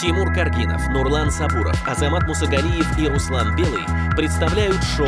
[0.00, 3.82] Тимур Каргинов, Нурлан Сабуров, Азамат Мусагалиев и Руслан Белый
[4.16, 5.06] представляют шоу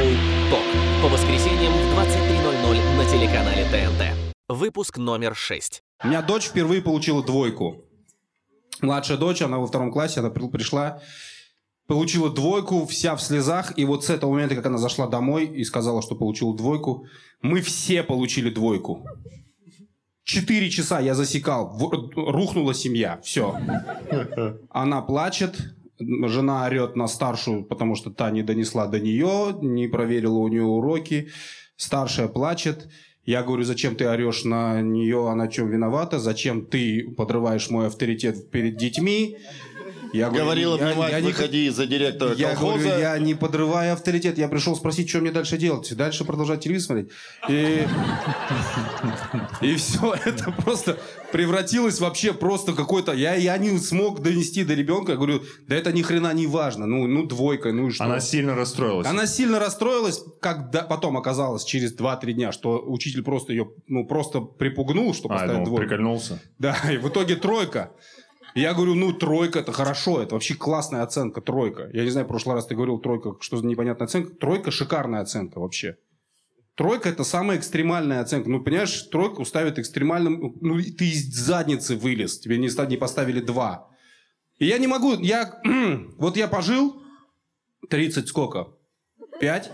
[0.50, 4.34] «ТОК» по воскресеньям в 23.00 на телеканале ТНТ.
[4.48, 5.82] Выпуск номер 6.
[6.02, 7.84] У меня дочь впервые получила двойку.
[8.80, 11.00] Младшая дочь, она во втором классе, она при- пришла,
[11.86, 15.62] получила двойку, вся в слезах, и вот с этого момента, как она зашла домой и
[15.64, 17.06] сказала, что получила двойку,
[17.42, 19.06] мы все получили двойку.
[20.24, 21.76] Четыре часа я засекал,
[22.14, 23.56] рухнула семья, все.
[24.70, 25.56] Она плачет,
[25.98, 30.62] жена орет на старшую, потому что та не донесла до нее, не проверила у нее
[30.62, 31.28] уроки.
[31.76, 32.88] Старшая плачет.
[33.26, 36.18] Я говорю, зачем ты орешь на нее, она чем виновата?
[36.18, 39.36] Зачем ты подрываешь мой авторитет перед детьми?
[40.12, 42.84] Я говорю, Говорила я- я не- выходи за директора я колхоза.
[42.84, 44.38] говорю, я не подрываю авторитет.
[44.38, 45.94] Я пришел спросить, что мне дальше делать.
[45.96, 47.10] Дальше продолжать телевизор смотреть.
[47.48, 47.86] И,
[49.62, 50.98] и все, это просто
[51.32, 53.12] превратилось вообще просто какой-то...
[53.12, 55.12] Я, я не смог донести до ребенка.
[55.12, 56.86] Я говорю, да это ни хрена не важно.
[56.86, 58.04] Ну, ну двойка, ну и что?
[58.04, 59.06] Она сильно расстроилась.
[59.06, 64.40] Она сильно расстроилась, когда потом оказалось через 2-3 дня, что учитель просто ее, ну, просто
[64.40, 65.82] припугнул, что А, поставил ну, двойку.
[65.88, 66.40] прикольнулся.
[66.58, 67.90] Да, и в итоге тройка.
[68.54, 71.88] Я говорю, ну, тройка, это хорошо, это вообще классная оценка, тройка.
[71.92, 74.34] Я не знаю, в прошлый раз ты говорил, тройка, что за непонятная оценка.
[74.34, 75.96] Тройка шикарная оценка вообще.
[76.74, 78.48] Тройка– это самая экстремальная оценка.
[78.48, 80.56] Ну, понимаешь, тройку ставят экстремальным...
[80.60, 83.88] Ну, ты из задницы вылез, тебе не, не поставили два.
[84.58, 85.60] И я не могу, я...
[86.18, 87.02] вот я пожил
[87.88, 88.68] 30 сколько?
[89.40, 89.70] 5?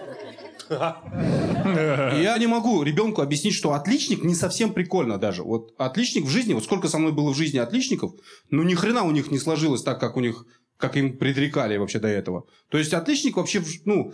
[2.22, 5.42] Я не могу ребенку объяснить, что отличник не совсем прикольно даже.
[5.42, 8.12] Вот отличник в жизни, вот сколько со мной было в жизни отличников,
[8.50, 11.98] ну ни хрена у них не сложилось так, как у них, как им предрекали вообще
[11.98, 12.44] до этого.
[12.69, 14.12] То есть отличник вообще, ну,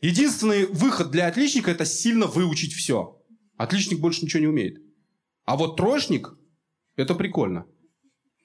[0.00, 3.18] единственный выход для отличника это сильно выучить все.
[3.56, 4.76] Отличник больше ничего не умеет.
[5.44, 6.34] А вот троечник,
[6.96, 7.66] это прикольно.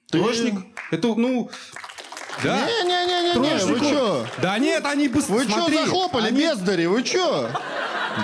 [0.08, 0.54] Троечник,
[0.90, 1.50] это, ну,
[2.42, 2.66] да.
[2.66, 4.26] Не-не-не-не, вы Троечнику- чё?
[4.40, 7.50] Да нет, они быстро, Вы чё смотри, захлопали, они- бездари, вы чё?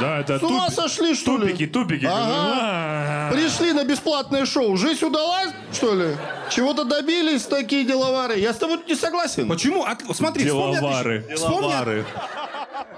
[0.00, 1.49] Да, это С ума туп- сошли, что ли?
[1.49, 2.04] тупики, тупики.
[2.10, 3.31] Ага.
[3.32, 4.76] Пришли на бесплатное шоу.
[4.76, 6.16] Жизнь удалась, что ли?
[6.50, 8.38] Чего-то добились такие деловары?
[8.38, 9.49] Я с тобой не согласен.
[9.49, 9.84] Почему?
[9.84, 11.25] От- смотри, Деловары.
[11.34, 12.06] вспомни Деловары.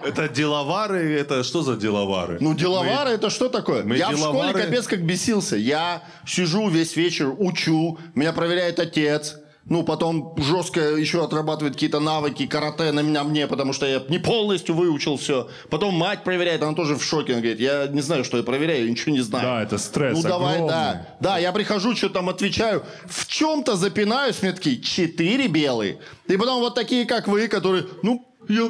[0.03, 2.39] Это деловары, это что за деловары?
[2.41, 3.83] Ну, деловары это что такое?
[3.85, 4.63] мы я в школе деловары.
[4.63, 5.57] капец как бесился.
[5.57, 9.37] Я сижу весь вечер, учу, меня проверяет отец.
[9.71, 14.19] Ну, потом жестко еще отрабатывает какие-то навыки карате на меня мне, потому что я не
[14.19, 15.49] полностью выучил все.
[15.71, 17.33] Потом мать проверяет, она тоже в шоке.
[17.35, 19.45] Она говорит, я не знаю, что я проверяю, я ничего не знаю.
[19.45, 20.75] Да, это стресс Ну, давай, огромный.
[20.75, 21.07] да.
[21.21, 26.01] Да, я прихожу, что там отвечаю, в чем-то запинаюсь, мне такие, четыре белые.
[26.27, 28.69] И потом вот такие, как вы, которые, ну, я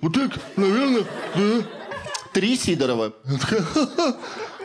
[0.00, 1.04] вот так, наверное,
[1.36, 1.62] да.
[2.32, 3.12] Три Сидорова.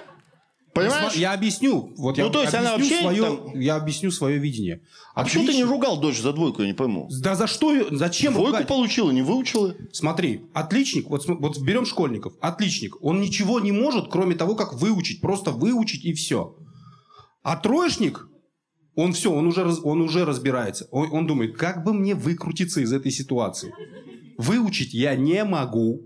[0.75, 1.13] Понимаешь?
[1.13, 1.93] Я объясню.
[1.97, 4.81] Вот Ну, я то есть она объясню вообще свое, там- я объясню свое видение.
[5.13, 5.71] А почему ты не Отлично.
[5.71, 7.09] ругал дочь за двойку, я не пойму?
[7.21, 7.73] Да за что?
[7.95, 8.67] Зачем Двойку ругать?
[8.67, 9.73] получила, не выучила?
[9.93, 15.21] Смотри, отличник, вот, вот берем школьников, отличник, он ничего не может, кроме того, как выучить,
[15.21, 16.55] просто выучить и все.
[17.41, 18.27] А троечник,
[18.95, 20.87] он все, он уже, он уже разбирается.
[20.91, 23.73] Он, он думает, как бы мне выкрутиться из этой ситуации.
[24.37, 26.01] Выучить я не могу.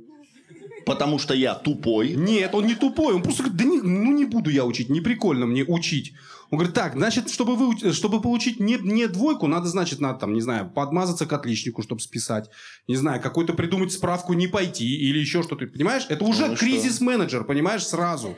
[0.90, 2.16] Потому что я тупой.
[2.16, 5.02] Нет, он не тупой, он просто говорит, да не, ну не буду я учить, не
[5.02, 6.14] прикольно мне учить.
[6.52, 10.34] Он говорит, так, значит, чтобы, выуч- чтобы получить не, не двойку, надо, значит, надо там,
[10.34, 12.50] не знаю, подмазаться к отличнику, чтобы списать.
[12.88, 15.68] Не знаю, какой-то придумать справку не пойти или еще что-то.
[15.68, 16.08] Понимаешь?
[16.10, 18.36] Это уже Ну кризис-менеджер, понимаешь, сразу.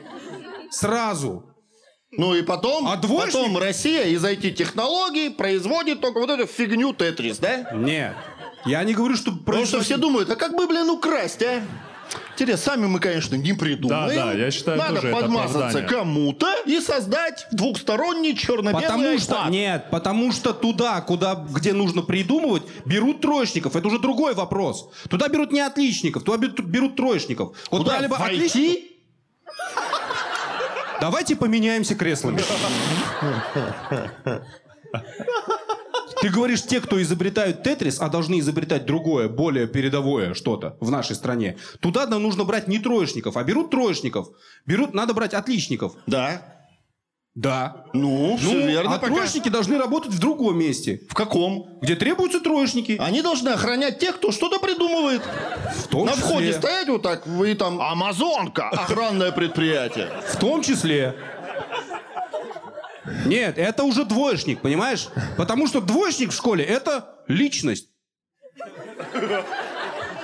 [0.70, 1.44] Сразу.
[2.10, 3.32] Ну и потом, А двоечник?
[3.32, 7.70] потом Россия из IT-технологий производит только вот эту фигню Тетрис, да?
[7.72, 8.14] Нет.
[8.66, 9.32] Я не говорю, что...
[9.32, 11.62] Потому что все думают, а как бы, блин, украсть, а?
[12.32, 14.16] Интересно, сами мы, конечно, не придумаем.
[14.16, 15.88] Да, да, я считаю, Надо тоже это подмазаться оправдание.
[15.88, 19.50] кому-то и создать двухсторонний черно-белый Потому что, iPad.
[19.50, 23.76] нет, потому что туда, куда, где нужно придумывать, берут троечников.
[23.76, 24.90] Это уже другой вопрос.
[25.08, 27.56] Туда берут не отличников, туда берут, берут троечников.
[27.70, 28.82] Вот Куда, брали бы в отличников-?
[31.00, 32.42] Давайте поменяемся креслами.
[36.22, 41.16] Ты говоришь, те, кто изобретают Тетрис, а должны изобретать другое, более передовое что-то в нашей
[41.16, 41.56] стране.
[41.80, 44.28] Туда нам нужно брать не троечников, а берут троечников.
[44.64, 45.94] Берут, надо брать отличников.
[46.06, 46.40] Да.
[47.34, 47.86] Да.
[47.94, 49.12] Ну, все Ну, верно а пока.
[49.14, 51.78] троечники должны работать в другом месте, В каком?
[51.80, 52.98] где требуются троечники.
[53.00, 55.22] Они должны охранять тех, кто что-то придумывает.
[55.76, 56.24] В том На числе.
[56.24, 60.10] входе стоять вот так, вы там Амазонка, охранное предприятие.
[60.28, 61.16] В том числе.
[63.26, 65.08] Нет, это уже двоечник, понимаешь?
[65.36, 67.88] Потому что двоечник в школе это личность.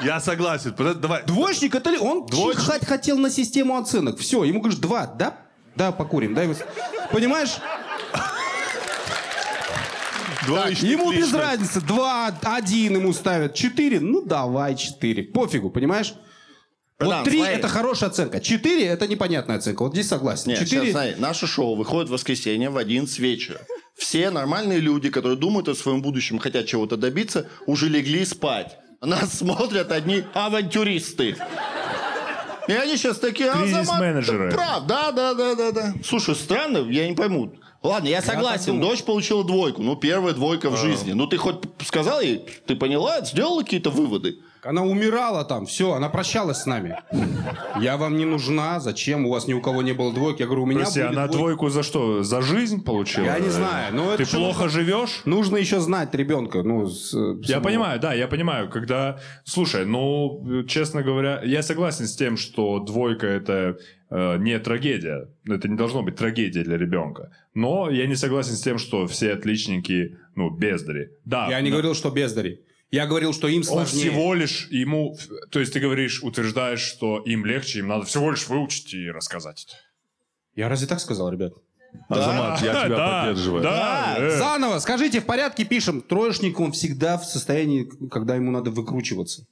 [0.02, 0.74] Я согласен.
[1.00, 1.24] Давай.
[1.24, 2.64] Двоечник это ли- он Двоечник.
[2.64, 4.18] чихать хотел на систему оценок.
[4.18, 5.34] Все, ему говоришь два, да?
[5.74, 6.48] Да, покурим, дай.
[7.12, 7.56] Понимаешь?
[10.46, 11.34] Двоечник Ему без личность.
[11.34, 11.80] разницы.
[11.80, 13.54] Два, один ему ставят.
[13.54, 15.24] Четыре, ну давай четыре.
[15.24, 16.14] Пофигу, понимаешь?
[17.00, 18.40] Вот три это хорошая оценка.
[18.40, 19.82] Четыре это непонятная оценка.
[19.84, 20.50] Вот здесь согласен.
[20.50, 20.86] Нет, Четыре.
[20.86, 23.60] сейчас, смотри, наше шоу выходит в воскресенье в 11 вечера.
[23.96, 28.78] Все нормальные люди, которые думают о своем будущем, хотят чего-то добиться, уже легли спать.
[29.00, 31.36] Нас смотрят одни авантюристы.
[32.66, 34.50] И они сейчас такие, а, Кризис-менеджеры.
[34.50, 35.94] Прав, да, да, да, да, да.
[36.04, 37.52] Слушай, странно, я не пойму.
[37.82, 39.82] Ладно, я согласен, дочь получила двойку.
[39.82, 41.12] Ну, первая двойка в жизни.
[41.12, 41.56] Ну, ты хоть
[41.86, 44.40] сказал ей, ты поняла, сделала какие-то выводы?
[44.64, 46.96] Она умирала там, все, она прощалась с нами.
[47.80, 49.26] Я вам не нужна, зачем?
[49.26, 50.40] У вас ни у кого не было двойки.
[50.42, 51.32] Я говорю, у меня Прости, она двойки.
[51.36, 52.22] двойку за что?
[52.22, 53.24] За жизнь получила?
[53.24, 55.22] Я не знаю, но Ты это плохо живешь?
[55.24, 56.62] Нужно еще знать ребенка.
[56.62, 57.14] Ну, с-
[57.44, 59.18] Я с- понимаю, да, я понимаю, когда...
[59.44, 63.78] Слушай, ну, честно говоря, я согласен с тем, что двойка это
[64.10, 65.28] э, не трагедия.
[65.48, 67.30] Это не должно быть трагедия для ребенка.
[67.54, 71.10] Но я не согласен с тем, что все отличники, ну, бездари.
[71.24, 71.48] Да.
[71.48, 72.62] Я не но говорил, что бездари.
[72.90, 74.10] Я говорил, что им Он сложнее.
[74.10, 75.16] всего лишь ему...
[75.50, 79.66] То есть ты говоришь, утверждаешь, что им легче, им надо всего лишь выучить и рассказать
[79.68, 79.76] это.
[80.54, 81.52] Я разве так сказал, ребят?
[82.08, 83.62] Азамат, я тебя Да, поддерживаю.
[83.62, 84.38] Да, э.
[84.38, 86.00] Заново, скажите, в порядке пишем.
[86.00, 89.46] Троечник, он всегда в состоянии, когда ему надо выкручиваться.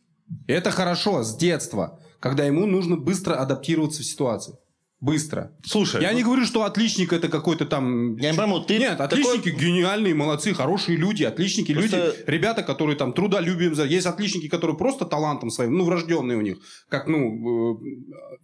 [0.46, 4.54] Это хорошо, с детства, когда ему нужно быстро адаптироваться в ситуации.
[4.98, 5.52] Быстро.
[5.62, 8.16] Слушай, Я не говорю, что отличник это какой-то там...
[8.16, 12.62] Я не пойму, ты Нет, такой- отличники гениальные, молодцы, хорошие люди, отличники Просто- люди, ребята,
[12.62, 13.74] которые там трудолюбием...
[13.74, 16.56] Есть отличники, которые просто талантом своим, ну, врожденные у них,
[16.88, 17.78] как, ну, э,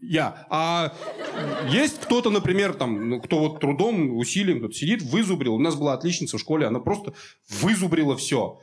[0.02, 0.46] я.
[0.50, 0.94] А
[1.70, 5.54] есть кто-то, например, там, ну, кто вот трудом, усилием тут сидит, вызубрил.
[5.54, 7.14] У нас была отличница в школе, она просто
[7.48, 8.60] вызубрила все.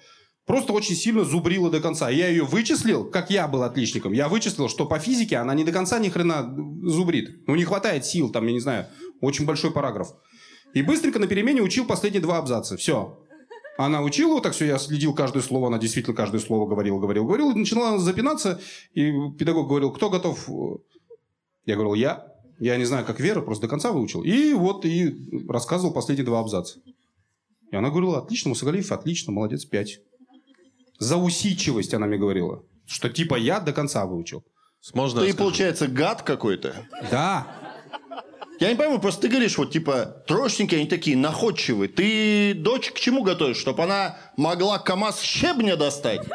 [0.50, 2.10] Просто очень сильно зубрила до конца.
[2.10, 4.14] Я ее вычислил, как я был отличником.
[4.14, 6.52] Я вычислил, что по физике она не до конца ни хрена
[6.82, 7.46] зубрит.
[7.46, 8.88] Ну, не хватает сил, там, я не знаю,
[9.22, 10.08] очень большой параграф.
[10.74, 12.78] И быстренько на перемене учил последние два абзаца.
[12.78, 13.24] Все.
[13.78, 17.26] Она учила вот так все, я следил каждое слово, она действительно каждое слово говорила, говорила,
[17.26, 17.54] говорила.
[17.54, 18.60] Начинала запинаться,
[18.96, 20.50] и педагог говорил, кто готов?
[21.68, 22.26] Я говорил, я.
[22.60, 24.24] Я не знаю, как Вера, просто до конца выучил.
[24.24, 25.16] И вот и
[25.48, 26.80] рассказывал последние два абзаца.
[27.72, 30.00] И она говорила, отлично, Мусагалиев, отлично, молодец, пять.
[31.00, 32.64] За усидчивость она мне говорила.
[32.86, 34.44] Что типа я до конца выучил.
[34.94, 36.76] можно Ты, получается, гад какой-то.
[37.10, 37.48] Да.
[38.60, 41.88] Я не пойму, просто ты говоришь, вот типа, троечники, они такие находчивые.
[41.88, 43.56] Ты дочь к чему готовишь?
[43.56, 46.28] Чтобы она могла КАМАЗ щебня достать?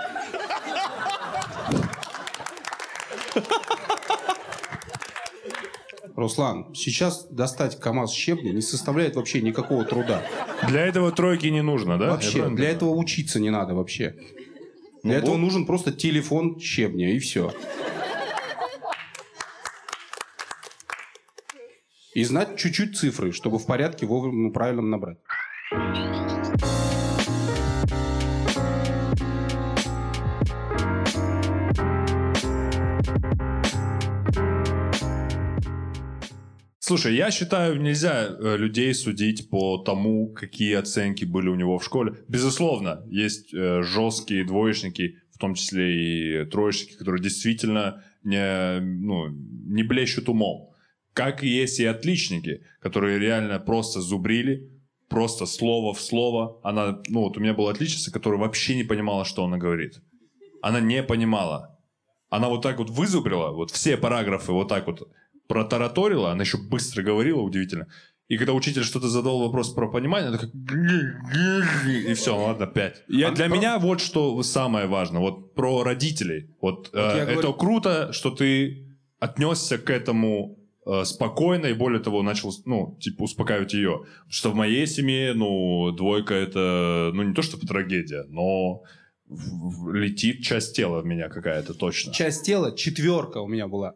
[6.16, 10.22] Руслан, сейчас достать КАМАЗ щебня не составляет вообще никакого труда.
[10.68, 12.12] Для этого тройки не нужно, да?
[12.12, 12.30] Вообще.
[12.30, 12.74] Для понимаю?
[12.76, 14.14] этого учиться не надо вообще.
[15.04, 17.52] Для этого нужен просто телефон щебня, и все.
[22.14, 25.18] И знать чуть-чуть цифры, чтобы в порядке вовремя ну, правильно набрать.
[36.86, 41.84] Слушай, я считаю, нельзя э, людей судить по тому, какие оценки были у него в
[41.84, 42.16] школе.
[42.28, 49.82] Безусловно, есть э, жесткие двоечники, в том числе и троечники, которые действительно не, ну, не
[49.82, 50.74] блещут умом.
[51.14, 54.70] Как и есть и отличники, которые реально просто зубрили,
[55.08, 56.60] просто слово в слово.
[56.62, 60.02] Она, ну вот у меня была отличница, которая вообще не понимала, что она говорит.
[60.60, 61.78] Она не понимала.
[62.28, 65.08] Она вот так вот вызубрила, вот все параграфы вот так вот
[65.48, 67.86] протараторила, она еще быстро говорила, удивительно.
[68.28, 70.52] И когда учитель что-то задал вопрос про понимание, она такая...
[72.10, 73.02] И все, ладно, пять.
[73.08, 75.20] Я, А для про- меня вот что самое важное.
[75.20, 76.48] Вот про родителей.
[76.60, 82.00] Вот, э, я это говорю- круто, что ты отнесся к этому э, спокойно и более
[82.00, 84.04] того начал, ну, типа, успокаивать ее.
[84.28, 88.82] Что в моей семье, ну, двойка это, ну, не то чтобы трагедия, но
[89.26, 92.12] в- в- летит часть тела в меня какая-то точно.
[92.12, 93.94] Часть тела, четверка у меня была.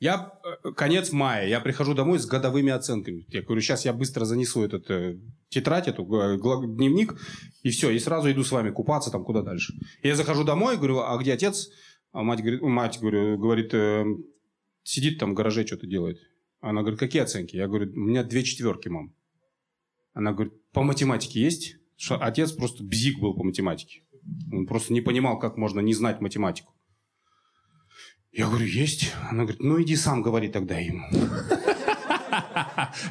[0.00, 0.32] Я,
[0.64, 3.26] э, конец мая, я прихожу домой с годовыми оценками.
[3.28, 7.16] Я говорю, сейчас я быстро занесу этот э, тетрадь, эту, э, дневник,
[7.64, 9.74] и все, и сразу иду с вами купаться там куда дальше.
[10.02, 11.70] Я захожу домой, говорю, а где отец?
[12.12, 14.04] А мать говорит, мать, говорю, говорит, «Э,
[14.84, 16.18] сидит там в гараже, что-то делает.
[16.60, 17.56] Она говорит, какие оценки?
[17.56, 19.12] Я говорю, у меня две четверки, мам.
[20.14, 21.76] Она говорит, по математике есть?
[21.96, 24.02] Что отец просто бзик был по математике.
[24.52, 26.72] Он просто не понимал, как можно не знать математику.
[28.32, 29.12] Я говорю, есть.
[29.30, 31.04] Она говорит, ну иди сам говори тогда им.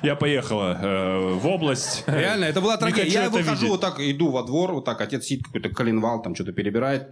[0.03, 2.03] Я поехала э, в область.
[2.07, 3.23] Реально, это была трагедия.
[3.23, 3.69] Я выхожу видеть.
[3.69, 7.09] вот так, иду во двор, вот так, отец сидит, какой-то коленвал, там что-то перебирает.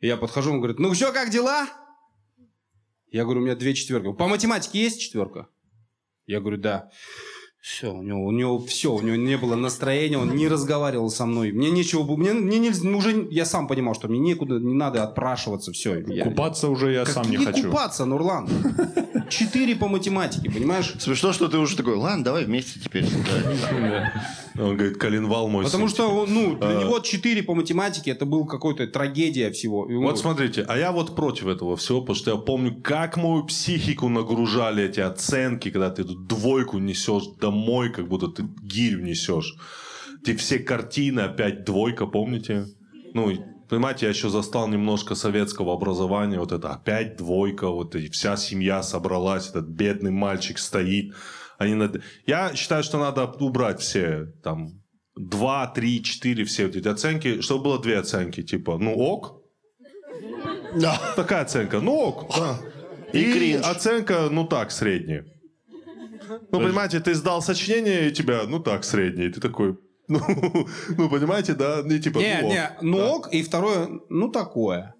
[0.00, 1.68] И я подхожу, он говорит, ну все, как дела?
[3.10, 4.12] Я говорю, у меня две четверки.
[4.12, 5.48] По математике есть четверка?
[6.26, 6.90] Я говорю, да.
[7.60, 11.26] Все, у него, у него все, у него не было настроения, он не разговаривал со
[11.26, 11.52] мной.
[11.52, 14.72] Мне нечего, было- мне, мне нельзя- ну, уже я сам понимал, что мне некуда, не
[14.72, 16.00] надо отпрашиваться, все.
[16.24, 17.68] Купаться уже я сам не хочу.
[17.68, 18.48] купаться, Нурлан?
[19.28, 20.94] Четыре по математике, понимаешь?
[20.98, 23.04] Смешно, что ты уже такой, ладно, давай вместе теперь.
[23.04, 24.12] Да.
[24.58, 25.94] Он говорит, коленвал мой Потому сын».
[25.94, 26.82] что, ну, для А.
[26.82, 29.86] него 4 по математике это был какой-то трагедия всего.
[29.88, 33.44] И, Вот смотрите, а я вот против этого всего, потому что я помню, как мою
[33.44, 39.54] психику нагружали эти оценки, когда ты эту двойку несешь домой, как будто ты гирю несешь.
[40.22, 42.66] Эти все картины, опять двойка, помните?
[43.14, 43.32] Ну,
[43.68, 48.82] понимаете, я еще застал немножко советского образования, вот это опять двойка, вот и вся семья
[48.82, 51.14] собралась, этот бедный мальчик стоит.
[51.58, 54.68] Они над- Я считаю, что надо убрать все там
[55.16, 59.42] 2, 3, 4, все вот эти оценки, чтобы было две оценки, типа, ну ок,
[60.80, 60.98] Да.
[61.16, 61.80] Такая оценка.
[61.80, 62.58] Ну ок, да.
[63.12, 63.66] И И, кринж.
[63.66, 65.24] оценка, ну так, средняя.
[66.50, 69.28] Ну, понимаете, ты сдал сочинение, и тебя, ну так, средний.
[69.28, 70.20] Ты такой, ну,
[70.96, 71.80] ну понимаете, да?
[71.80, 72.52] И типа, не, ну, ок.
[72.52, 74.94] не, ну ок, и второе, ну такое.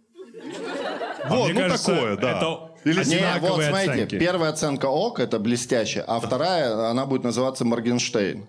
[1.24, 2.36] А Вот, ну кажется, такое, да.
[2.36, 4.18] это Или Не, вот смотрите, оценки.
[4.18, 8.48] первая оценка ок, это блестяще, а вторая, она будет называться Моргенштейн.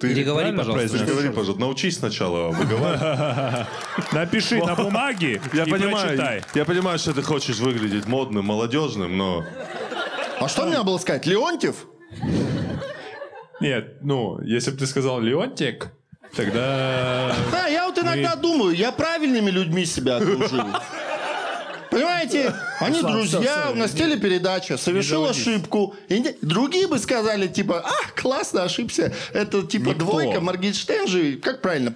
[0.00, 0.98] Ты Переговори, пожалуйста.
[0.98, 1.60] Переговори, пожалуйста.
[1.60, 3.66] Научись сначала выговаривать.
[4.12, 6.42] Напиши на бумаге Я и понимаю, прочитай.
[6.54, 9.44] я понимаю, что ты хочешь выглядеть модным, молодежным, но...
[10.40, 11.26] А что мне было сказать?
[11.26, 11.86] Леонтьев?
[13.60, 15.88] Нет, ну, если бы ты сказал Леонтик,
[16.34, 17.34] тогда...
[17.52, 20.64] Да, я вот иногда думаю, я правильными людьми себя окружил.
[21.90, 25.94] Понимаете, они друзья, у нас не- телепередача, совершил ошибку.
[26.08, 29.12] И другие бы сказали, типа, а, классно, ошибся.
[29.34, 30.04] Это типа Никто.
[30.06, 31.94] двойка, Моргенштейн же, как правильно?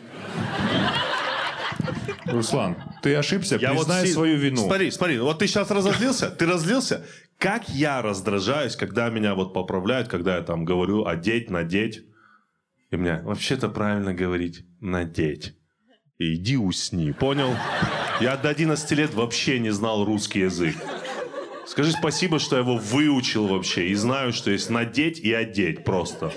[2.26, 4.66] Руслан, ты ошибся, Я вот признай си- свою вину.
[4.66, 7.06] Смотри, смотри, вот ты сейчас разозлился, ты разлился.
[7.38, 12.04] Как я раздражаюсь, когда меня вот поправляют, когда я там говорю одеть, надеть.
[12.90, 15.56] И мне вообще-то правильно говорить надеть.
[16.18, 17.54] И иди усни, понял?
[18.20, 20.76] Я до 11 лет вообще не знал русский язык.
[21.66, 23.88] Скажи спасибо, что я его выучил вообще.
[23.88, 26.32] И знаю, что есть надеть и одеть просто.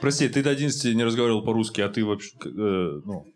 [0.00, 2.30] Прости, ты до 11 не разговаривал по-русски, а ты вообще...
[2.44, 2.48] э,
[3.04, 3.26] ну...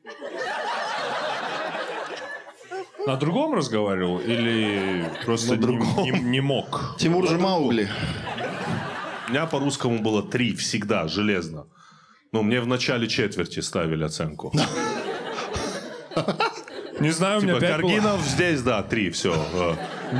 [3.06, 6.96] На другом разговаривал или просто не, не- не мог?
[6.98, 7.88] Тимур же Маугли.
[9.28, 11.66] У меня по русскому было три всегда, железно.
[12.32, 14.52] Но мне в начале четверти ставили оценку.
[17.00, 17.90] Не знаю, у меня Типа, пять было.
[17.90, 19.34] Каргинов здесь, да, три, все.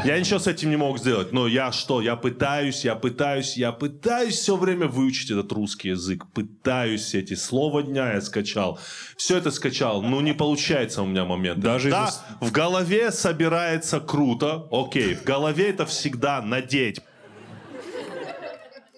[0.04, 1.32] Я ничего с этим не мог сделать.
[1.32, 2.00] Но я что?
[2.00, 6.24] Я пытаюсь, я пытаюсь, я пытаюсь все время выучить этот русский язык.
[6.34, 8.78] Пытаюсь эти слова дня я скачал.
[9.16, 10.02] Все это скачал.
[10.02, 11.60] Ну, не получается у меня момент.
[11.60, 14.66] Даже да, из-за- в голове собирается круто.
[14.70, 17.00] Окей, в голове это всегда надеть.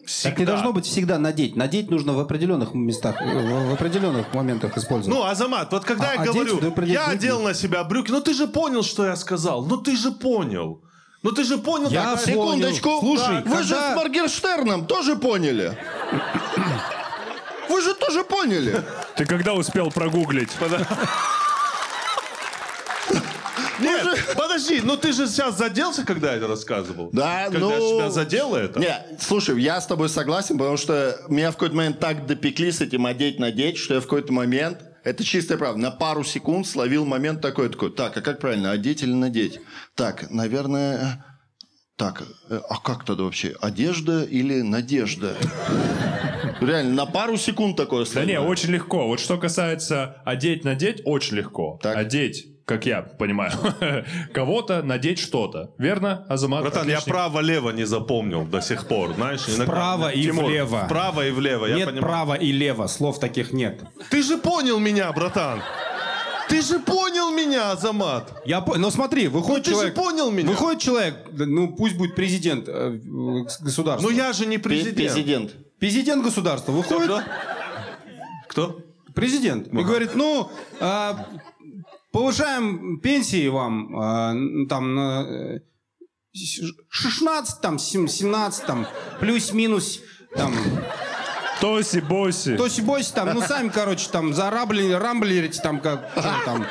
[0.06, 0.30] Всегда.
[0.30, 1.56] Так не должно быть всегда надеть.
[1.56, 5.18] Надеть нужно в определенных местах, в в определенных моментах использовать.
[5.18, 8.20] Ну, Азамат, вот когда А- я одеть, говорю, да, я одел на себя брюки, ну
[8.20, 9.66] ты же понял, что я сказал.
[9.66, 10.80] Ну ты же понял.
[11.22, 12.18] Ну ты же понял, Я понял.
[12.18, 13.00] Секундочку.
[13.00, 15.76] Слушай, вы же когда- с Моргенштерном тоже поняли.
[17.68, 18.80] Вы же тоже поняли.
[19.16, 20.50] Ты когда успел прогуглить?
[23.80, 24.06] Нет,
[24.56, 27.10] подожди, ну ты же сейчас заделся, когда я это рассказывал?
[27.12, 27.98] Да, когда ну...
[27.98, 28.80] тебя задело это?
[28.80, 32.80] Не, слушай, я с тобой согласен, потому что меня в какой-то момент так допекли с
[32.80, 37.40] этим одеть-надеть, что я в какой-то момент, это чистая правда, на пару секунд словил момент
[37.40, 39.60] такой, такой, так, а как правильно, одеть или надеть?
[39.94, 41.24] Так, наверное,
[41.96, 45.36] так, а как тогда вообще, одежда или надежда?
[46.60, 48.28] Реально, на пару секунд такое Да словил.
[48.28, 49.06] не, очень легко.
[49.06, 51.78] Вот что касается одеть, надеть, очень легко.
[51.82, 51.96] Так.
[51.96, 53.52] Одеть, как я понимаю,
[54.34, 55.70] кого-то, надеть что-то.
[55.78, 56.62] Верно, Азамат?
[56.62, 57.14] Братан, я Отличник.
[57.14, 59.44] право-лево не запомнил до сих пор, знаешь?
[59.48, 60.84] иногда- Вправо и Тимур, влево.
[60.84, 62.02] Вправо и влево, я нет понимаю.
[62.02, 63.80] права и лево, слов таких нет.
[64.10, 65.62] Ты же понял меня, братан.
[66.48, 68.42] Ты же понял меня, Азамат.
[68.44, 68.76] Я по...
[68.78, 69.94] Но смотри, выходит Ну, ты же человек...
[69.94, 70.48] понял меня.
[70.48, 72.98] Выходит человек, ну пусть будет президент э,
[73.60, 74.08] государства.
[74.08, 74.96] Ну я же не Пре- президент.
[74.96, 75.54] Президент.
[75.80, 77.22] Президент государства выходит, Кто?
[78.48, 78.80] Кто?
[79.14, 81.26] президент, и говорит, ну, а,
[82.16, 84.34] повышаем пенсии вам, а,
[84.70, 85.58] там, на, э,
[86.32, 88.86] с- 16, там, сем- 17, там,
[89.20, 90.00] плюс-минус,
[90.34, 90.54] там,
[91.60, 92.56] Тоси, боси.
[92.56, 96.66] тоси-боси, там, ну, сами, короче, там, зараблили, рамблерите, там, как, что там.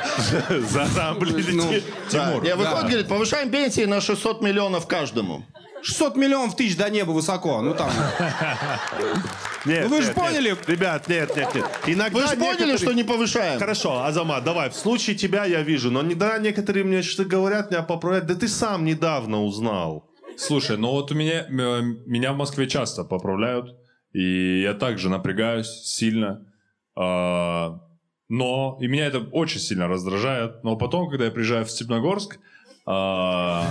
[0.70, 1.52] Зарамблили.
[1.52, 1.72] Ну,
[2.10, 2.28] Да.
[2.28, 2.88] Тимур, Не, выходит, да.
[2.88, 5.44] говорит, повышаем пенсии на 600 миллионов каждому.
[5.82, 7.90] 600 миллионов тысяч до неба высоко, ну, там.
[9.66, 10.26] Нет, Ну, вы же нет, нет.
[10.26, 10.56] поняли.
[10.68, 11.64] Ребят, нет, нет, нет.
[11.86, 13.58] Иногда Вы же поняли, некоторые- что не повышаем?
[13.58, 17.82] Хорошо, Азамат, давай, в случае тебя я вижу, но иногда некоторые мне что-то говорят, меня
[17.82, 20.08] поправляют, да ты сам недавно узнал.
[20.36, 23.74] Слушай, ну вот у меня, э, меня в Москве часто поправляют,
[24.12, 26.46] и я также напрягаюсь сильно.
[26.94, 27.80] А,
[28.28, 32.38] но, и меня это очень сильно раздражает, но потом, когда я приезжаю в Степногорск,
[32.86, 33.64] а,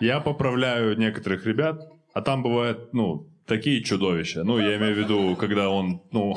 [0.00, 1.80] я поправляю некоторых ребят,
[2.14, 4.42] а там бывает, ну, такие чудовища.
[4.44, 6.36] Ну, я имею в виду, когда он, ну,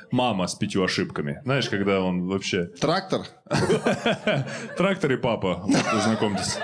[0.10, 1.40] мама с пятью ошибками.
[1.44, 2.66] Знаешь, когда он вообще...
[2.80, 3.22] Трактор?
[4.76, 6.58] Трактор и папа, вот, знакомьтесь.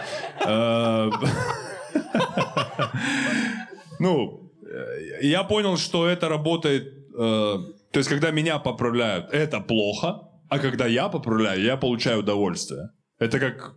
[0.46, 1.10] Э,
[3.98, 4.52] Ну,
[5.22, 6.92] я понял, что это работает...
[7.18, 7.56] э,
[7.92, 12.90] То есть, когда меня поправляют, это плохо, а когда я поправляю, я получаю удовольствие.
[13.18, 13.74] Это как...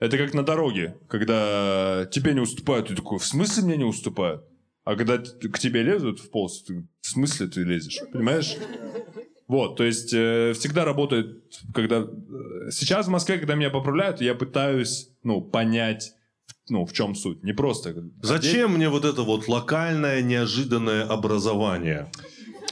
[0.00, 4.42] Это как на дороге, когда тебе не уступают, ты такой, в смысле мне не уступают?
[4.84, 8.00] А когда к тебе лезут в полос, ты, в смысле ты лезешь?
[8.12, 8.56] Понимаешь?
[9.46, 11.42] Вот, то есть э, всегда работает,
[11.74, 11.98] когда...
[11.98, 16.12] э, Сейчас в Москве, когда меня поправляют, я пытаюсь, ну, понять,
[16.68, 17.42] ну, в чем суть.
[17.42, 17.94] Не просто...
[18.22, 22.10] Зачем мне вот это вот локальное неожиданное образование?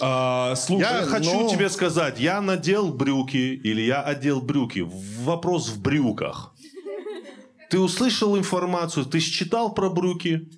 [0.01, 4.87] А, слушай, Я хочу ну- тебе сказать, я надел брюки или я одел брюки.
[5.25, 6.55] Вопрос в брюках.
[7.71, 10.49] Ты услышал информацию, ты считал про брюки?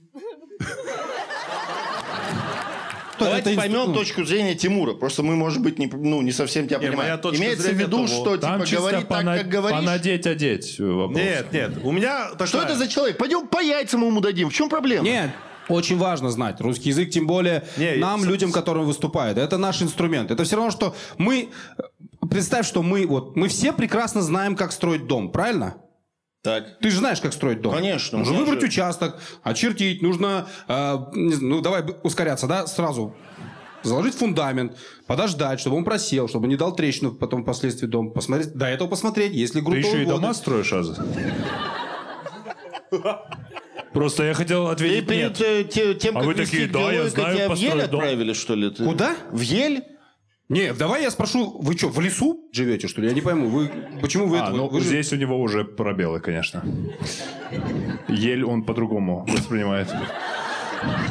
[3.18, 4.94] Давайте это поймем инстру- точку зрения Тимура.
[4.94, 7.20] Просто мы, может быть, не, ну, не совсем тебя Не, моя понимаем.
[7.20, 9.78] точка Имеется в виду, того- что типа говорить так, пона- как говоришь.
[9.78, 11.18] понадеть, одеть э, вопрос.
[11.18, 11.72] Нет, нет.
[11.84, 12.48] У меня такая...
[12.48, 13.18] Что это за человек?
[13.18, 14.48] Пойдем по яйцам ему дадим.
[14.48, 15.04] В чем проблема?
[15.04, 15.32] Нет,
[15.68, 19.36] очень важно знать русский язык, тем более Не, нам, с- людям, которые выступают.
[19.36, 20.30] Это наш инструмент.
[20.30, 21.50] Это все равно, что мы...
[22.30, 23.36] Представь, что мы вот...
[23.36, 25.76] Мы все прекрасно знаем, как строить дом, правильно?
[26.42, 26.78] Так.
[26.80, 27.74] Ты же знаешь, как строить дом.
[27.74, 30.46] Конечно, Нужно выбрать же- участок, очертить, нужно...
[30.68, 33.14] э, ну, давай ускоряться, да, сразу.
[33.82, 38.12] Заложить фундамент, подождать, чтобы он просел, чтобы не дал трещину потом впоследствии дом.
[38.12, 40.20] Посмотреть, до этого посмотреть, если Ты грунтовые еще и воды.
[40.20, 41.04] дома строишь, Аза?
[43.92, 45.40] Просто я хотел Ты ответить нет.
[45.40, 47.60] э, те- тем, А как вы вести такие, да, я знаю, как тебя в построить
[47.74, 48.00] Ель дом.
[48.00, 48.70] отправили, что ли?
[48.70, 49.16] Ты- Куда?
[49.30, 49.84] В Ель?
[50.50, 53.06] Не, давай я спрошу, вы что, в лесу живете, что ли?
[53.08, 53.70] Я не пойму, вы
[54.02, 54.50] почему вы А, это...
[54.52, 56.62] ну вы же- здесь у него уже пробелы, конечно.
[58.08, 59.88] Ель он по-другому воспринимает.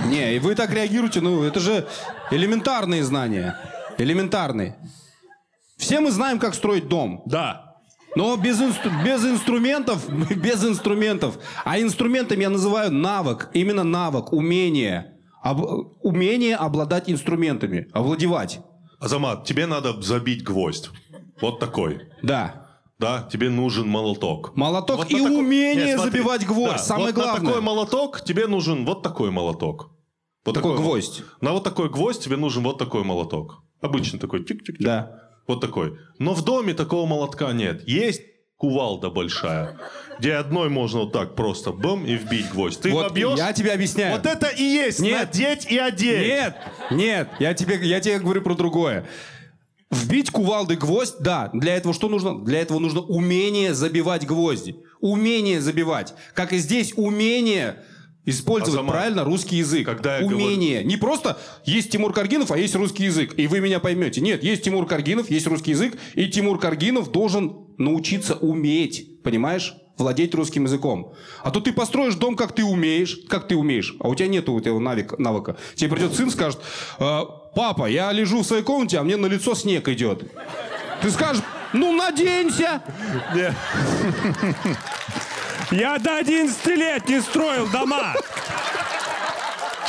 [0.07, 1.87] Не, и вы так реагируете, ну это же
[2.31, 3.55] элементарные знания.
[3.97, 4.75] Элементарные.
[5.77, 7.21] Все мы знаем, как строить дом.
[7.25, 7.75] Да.
[8.15, 11.39] Но без, инстру- без инструментов, без инструментов.
[11.63, 13.49] А инструментами я называю навык.
[13.53, 15.13] Именно навык, умение.
[15.41, 15.63] Об-
[16.01, 18.59] умение обладать инструментами, овладевать.
[18.99, 20.89] Азамат, тебе надо забить гвоздь.
[21.41, 22.01] Вот такой.
[22.21, 22.65] Да.
[22.99, 24.55] Да, тебе нужен молоток.
[24.57, 26.19] Молоток Вот и такой- умение Нет, смотри.
[26.19, 26.73] забивать гвоздь.
[26.73, 27.39] Да, Самое вот главное.
[27.41, 29.91] на такой молоток тебе нужен вот такой молоток.
[30.45, 31.23] Вот Такой гвоздь.
[31.41, 33.63] На вот такой гвоздь тебе нужен вот такой молоток.
[33.81, 34.41] Обычный такой.
[34.41, 34.75] Чик-чик-чик.
[34.79, 35.21] Да.
[35.47, 35.97] Вот такой.
[36.17, 37.87] Но в доме такого молотка нет.
[37.87, 38.21] Есть
[38.59, 39.77] кувалда большая,
[40.19, 42.81] где одной можно вот так просто бум и вбить гвоздь.
[42.81, 44.17] Ты Вот вобьешь, я тебе объясняю.
[44.17, 45.17] вот это и есть Нет.
[45.33, 46.27] надеть и одеть.
[46.27, 46.57] Нет,
[46.91, 49.05] нет, я тебе, я тебе говорю про другое.
[49.89, 51.49] Вбить кувалдой гвоздь, да.
[51.53, 52.43] Для этого что нужно?
[52.43, 54.75] Для этого нужно умение забивать гвозди.
[54.99, 56.13] Умение забивать.
[56.33, 57.81] Как и здесь умение
[58.25, 59.85] использовать Азамат, правильно русский язык.
[59.87, 60.83] когда я умение.
[60.83, 63.33] Не просто есть Тимур Каргинов, а есть русский язык.
[63.39, 64.19] И вы меня поймете.
[64.19, 65.97] Нет, есть Тимур Каргинов, есть русский язык.
[66.13, 69.23] И Тимур Каргинов должен научиться уметь.
[69.23, 69.73] Понимаешь?
[69.97, 71.13] Владеть русским языком.
[71.43, 74.47] А то ты построишь дом, как ты умеешь, как ты умеешь, а у тебя нет
[74.47, 75.15] этого навыка.
[75.17, 75.57] навыка.
[75.75, 76.59] Тебе придет сын, скажет,
[76.99, 80.23] «Э, папа, я лежу в своей комнате, а мне на лицо снег идет.
[81.01, 82.81] Ты скажешь, ну наденься.
[85.71, 88.13] Я до 11 лет не строил дома.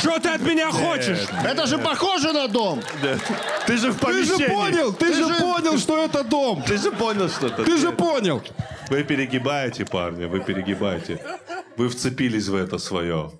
[0.01, 1.19] Что ты от меня хочешь?
[1.45, 2.81] Это же похоже на дом.
[3.67, 6.63] Ты же в Ты же понял, ты, же, понял, что это дом.
[6.63, 7.63] Ты же понял, что это.
[7.63, 8.41] Ты же понял.
[8.89, 11.19] Вы перегибаете, парни, вы перегибаете.
[11.77, 13.31] Вы вцепились в это свое.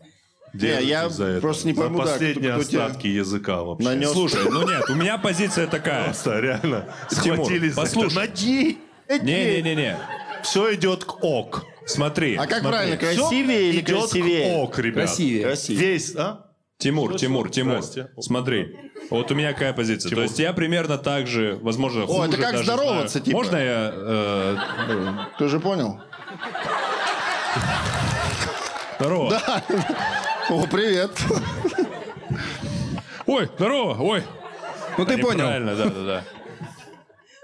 [0.54, 1.41] Держитесь я за это.
[1.41, 3.88] просто не пойму, да, последние кто- тебя остатки языка вообще.
[3.88, 4.12] Нанес.
[4.12, 6.06] Слушай, ну нет, у меня позиция такая.
[6.06, 8.08] Просто реально Тимур, схватились за послушай.
[8.08, 8.15] это.
[8.19, 8.78] Нади!
[9.10, 9.97] Не-не-не-не.
[10.43, 11.65] Все идет к ок.
[11.86, 12.36] Смотри.
[12.36, 12.69] А как смотри.
[12.69, 14.43] правильно, красивее или идет красивее?
[14.54, 15.06] к ок, ребят.
[15.06, 15.43] Красивее.
[15.43, 15.82] Красивее.
[15.93, 16.40] Весь, а?
[16.82, 18.10] Тимур, Тимур, Тимур, Здрасте.
[18.20, 18.76] смотри.
[19.10, 20.10] Вот у меня какая позиция.
[20.10, 20.24] Тимур.
[20.24, 23.26] То есть я примерно так же, возможно, О, это хуже как даже здороваться, знаю.
[23.26, 23.38] типа?
[23.38, 23.91] Можно я...
[23.94, 24.58] э,
[25.38, 26.00] Ты же понял?
[29.00, 29.34] здорово.
[30.50, 31.12] О, привет.
[33.26, 34.24] Ой, здорово, ой.
[34.98, 35.39] Ну ты понял.
[35.39, 36.24] Правильно, да, да, да.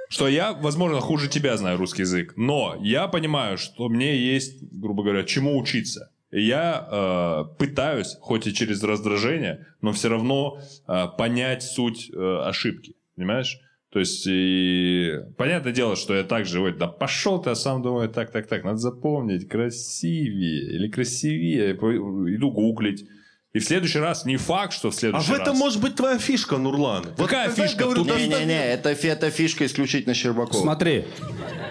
[0.10, 5.04] Что я, возможно, хуже тебя знаю русский язык, но я понимаю, что мне есть, грубо
[5.04, 6.12] говоря, чему учиться.
[6.32, 12.40] И я э, пытаюсь, хоть и через раздражение, но все равно э, понять суть э,
[12.44, 12.96] ошибки.
[13.16, 13.58] Понимаешь?
[13.90, 17.82] То есть, и понятное дело, что я так же, вот, да пошел ты, а сам
[17.82, 21.72] думаю, так, так, так, надо запомнить, красивее или красивее.
[21.74, 23.06] Иду гуглить.
[23.54, 25.40] И в следующий раз не факт, что в А следующий в раз.
[25.40, 27.06] этом может быть твоя фишка, Нурлан.
[27.18, 27.86] Вот Какая фишка?
[27.86, 30.62] Не-не-не, это, фи- это фишка исключительно Щербакова.
[30.62, 31.06] Смотри,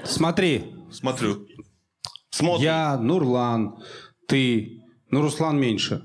[0.04, 1.46] смотри, Смотрю.
[2.30, 2.64] Смотрим.
[2.64, 3.76] я, Нурлан,
[4.26, 6.04] ты, ну, Руслан меньше.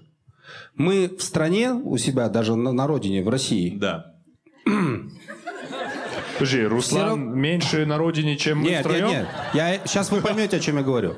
[0.75, 3.75] Мы в стране у себя, даже на, на родине, в России.
[3.77, 4.15] Да.
[6.34, 9.10] Подожди, Руслан Все рав- меньше на родине, чем мы Нет, нет, втроем?
[9.10, 9.27] нет.
[9.53, 11.15] Я, сейчас вы поймете, о чем я говорю.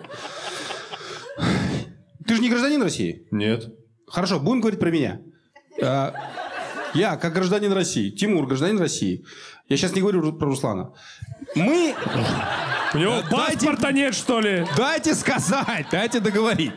[2.27, 3.27] Ты же не гражданин России?
[3.31, 3.73] Нет.
[4.07, 5.21] Хорошо, будем говорить про меня.
[5.81, 6.13] А,
[6.93, 9.25] Я, как гражданин России, Тимур, гражданин России.
[9.69, 10.93] Я сейчас не говорю про Руслана.
[11.55, 11.95] Мы...
[12.93, 14.65] У него паспорта нет, что ли?
[14.77, 16.71] Дайте сказать, дайте договорить.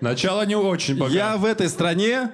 [0.00, 1.12] Начало не очень пока.
[1.12, 2.32] Я в этой стране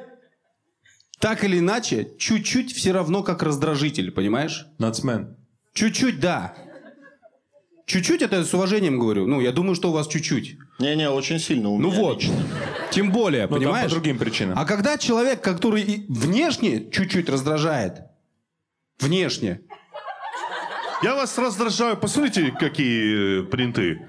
[1.18, 4.66] так или иначе чуть-чуть все равно как раздражитель, понимаешь?
[4.78, 5.36] Нацмен.
[5.72, 6.54] Чуть-чуть, да.
[7.86, 9.26] Чуть-чуть это с уважением говорю.
[9.26, 10.56] Ну, я думаю, что у вас чуть-чуть.
[10.78, 12.22] Не-не, очень сильно у Ну меня вот.
[12.22, 12.36] лично.
[12.90, 13.84] Тем более, Ну, там понимаешь?
[13.90, 14.58] по другим причинам.
[14.58, 18.02] А когда человек, который внешне чуть-чуть раздражает,
[19.00, 19.60] внешне,
[21.04, 21.98] Я вас раздражаю.
[21.98, 24.08] Посмотрите, какие э, принты.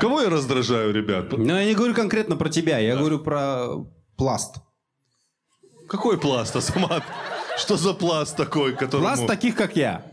[0.00, 1.32] Кого я раздражаю, ребят?
[1.32, 3.84] но я не говорю конкретно про тебя, я говорю про
[4.16, 4.58] пласт.
[5.88, 7.02] Какой пласт, Асамат?
[7.58, 9.00] Что за пласт такой, который...
[9.00, 10.06] Пласт таких, как я.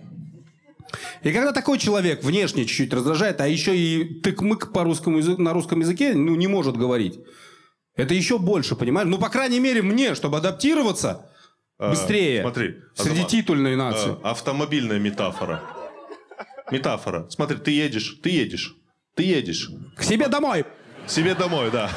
[1.21, 5.53] И когда такой человек внешне чуть-чуть раздражает, а еще и тыкмык по русскому языку, на
[5.53, 7.19] русском языке ну, не может говорить.
[7.95, 9.07] Это еще больше, понимаешь?
[9.07, 11.29] Ну, по крайней мере, мне, чтобы адаптироваться
[11.77, 14.15] быстрее смотри, среди Азамат, титульной нации.
[14.23, 15.61] автомобильная метафора.
[16.71, 17.27] Метафора.
[17.29, 18.75] Смотри, ты едешь, ты едешь,
[19.15, 19.69] ты едешь.
[19.97, 20.65] К себе домой!
[21.07, 21.89] Себе домой, да.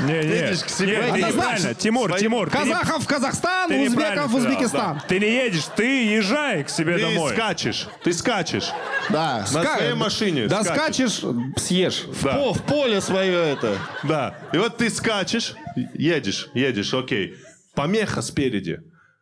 [0.00, 0.96] Не, Едешь к не, себе.
[1.10, 1.74] не, ты неправильно.
[1.74, 4.94] Тимур, Свои- Тимур, ты не- Казахов в Казахстан, ты узбеков в Узбекистан.
[4.98, 5.04] да.
[5.08, 7.32] Ты не едешь, ты езжай к себе Ты домой.
[7.34, 8.70] скачешь, ты скачешь.
[9.10, 9.44] Да.
[9.52, 11.12] На Ска- своей машине Да скачешь.
[11.14, 12.04] скачешь, съешь.
[12.22, 12.34] Да.
[12.34, 13.76] По- в поле свое это.
[14.04, 14.36] Да.
[14.52, 15.54] И вот ты скачешь,
[15.94, 17.34] едешь, едешь, окей.
[17.74, 18.78] Помеха спереди.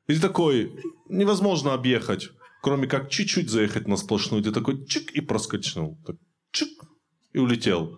[0.06, 0.70] И ты такой,
[1.09, 2.28] невозможно объехать,
[2.66, 4.42] кроме как чуть-чуть заехать на сплошную.
[4.42, 5.96] Ты такой чик и проскочил.
[6.05, 6.16] Так,
[6.50, 6.68] чик
[7.33, 7.96] и улетел.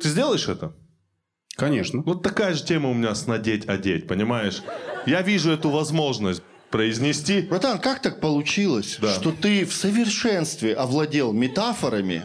[0.00, 0.76] Ты сделаешь это?
[1.56, 2.02] Конечно.
[2.02, 4.62] Вот такая же тема у меня с надеть-одеть, понимаешь?
[5.04, 7.40] Я вижу эту возможность произнести.
[7.40, 9.12] Братан, как так получилось, Да.
[9.12, 12.22] что ты в совершенстве овладел метафорами,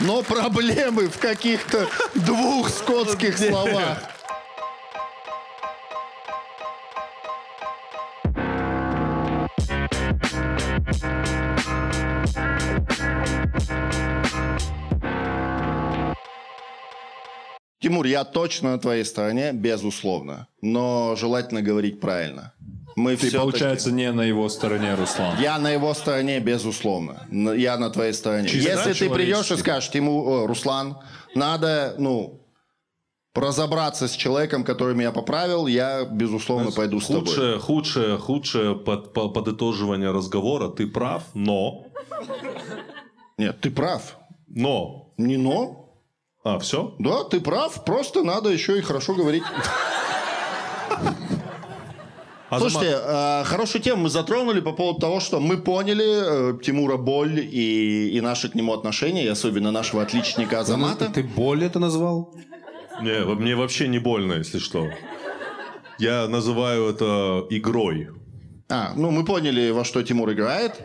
[0.00, 3.98] но проблемы в каких-то двух скотских словах?
[17.80, 20.46] Тимур, я точно на твоей стороне, безусловно.
[20.60, 22.52] Но желательно говорить правильно.
[22.94, 25.38] Мы Ты, получается, не на его стороне, Руслан.
[25.40, 27.26] Я на его стороне, безусловно.
[27.56, 28.48] Я на твоей стороне.
[28.48, 30.98] Чисто Если ты придешь и скажешь ему, «О, Руслан,
[31.34, 32.40] надо, ну,
[33.34, 37.20] разобраться с человеком, который меня поправил, я, безусловно, пойду с тобой.
[37.24, 40.68] Худшее, худшее, худшее под- по- подытоживание разговора.
[40.68, 41.86] Ты прав, но...
[43.38, 44.16] Нет, ты прав.
[44.48, 45.12] Но...
[45.16, 45.89] Не но.
[46.42, 46.94] А, все?
[46.98, 47.84] Да, ты прав.
[47.84, 49.42] Просто надо еще и хорошо говорить.
[52.58, 57.38] Слушайте, э, хорошую тему мы затронули по поводу того, что мы поняли э, Тимура боль
[57.38, 61.10] и, и наши к нему отношения, и особенно нашего отличника Азамата.
[61.14, 62.34] Ты боль это назвал?
[63.02, 64.88] Не, мне вообще не больно, если что.
[65.98, 68.08] Я называю это игрой.
[68.70, 70.80] А, ну мы поняли, во что Тимур играет.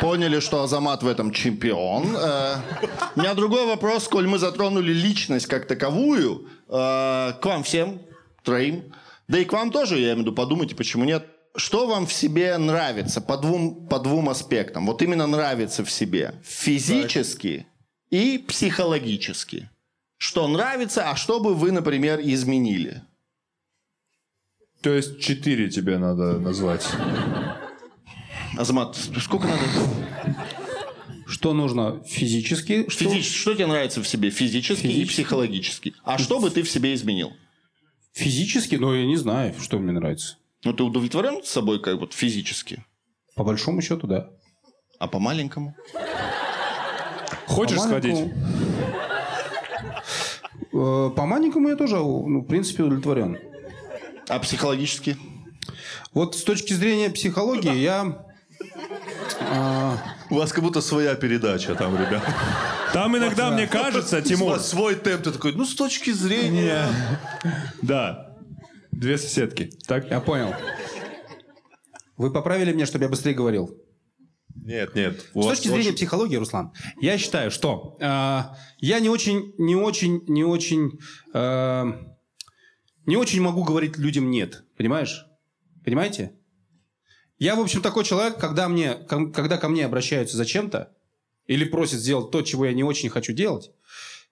[0.00, 2.16] Поняли, что Азамат в этом чемпион.
[2.16, 2.56] Э,
[3.14, 6.72] У меня другой вопрос, коль мы затронули личность как таковую, э,
[7.40, 8.00] к вам всем,
[8.42, 8.92] троим,
[9.28, 11.24] да и к вам тоже, я имею в виду, подумайте, почему нет.
[11.56, 14.86] Что вам в себе нравится по двум, по двум аспектам?
[14.86, 16.34] Вот именно нравится в себе.
[16.44, 17.66] Физически
[18.10, 19.68] и психологически.
[20.16, 23.02] Что нравится, а что бы вы, например, изменили?
[24.80, 26.86] То есть четыре тебе надо назвать.
[28.56, 29.62] Азамат, сколько надо?
[31.26, 32.88] Что нужно физически?
[32.88, 33.04] Что...
[33.04, 34.30] Физически, что тебе нравится в себе?
[34.30, 35.12] Физически, и Физически.
[35.22, 35.94] психологически.
[36.04, 37.32] А что бы ты в себе изменил?
[38.14, 38.76] Физически?
[38.76, 40.36] Ну, я не знаю, что мне нравится.
[40.64, 42.84] Ну, ты удовлетворен с собой как вот физически?
[43.36, 44.30] По большому счету, да.
[44.98, 45.76] А по маленькому?
[47.46, 48.14] Хочешь По сходить?
[48.14, 48.34] маленькому-
[50.72, 53.38] Э, По маленькому я тоже, ну, в принципе, удовлетворен.
[54.28, 55.16] А психологически?
[56.12, 58.24] Вот с точки зрения психологии я...
[60.30, 62.22] У вас как будто своя передача там, ребят.
[62.92, 64.50] Там иногда, мне кажется, У Тимур...
[64.50, 65.24] вас свой темп.
[65.24, 66.86] Ты такой, ну, с точки зрения...
[67.82, 68.36] Да.
[68.90, 69.70] Две соседки.
[69.86, 70.10] Так?
[70.10, 70.54] Я понял.
[72.16, 73.70] Вы поправили меня, чтобы я быстрее говорил.
[74.54, 75.24] Нет, нет.
[75.34, 78.04] С точки зрения психологии, Руслан, я считаю, что э,
[78.78, 80.98] я не очень, не очень, не очень,
[81.32, 81.92] э,
[83.08, 85.26] не очень могу говорить людям нет, понимаешь?
[85.82, 86.34] Понимаете?
[87.38, 90.94] Я, в общем, такой человек, когда мне, когда ко мне обращаются за чем-то
[91.46, 93.70] или просят сделать то, чего я не очень хочу делать,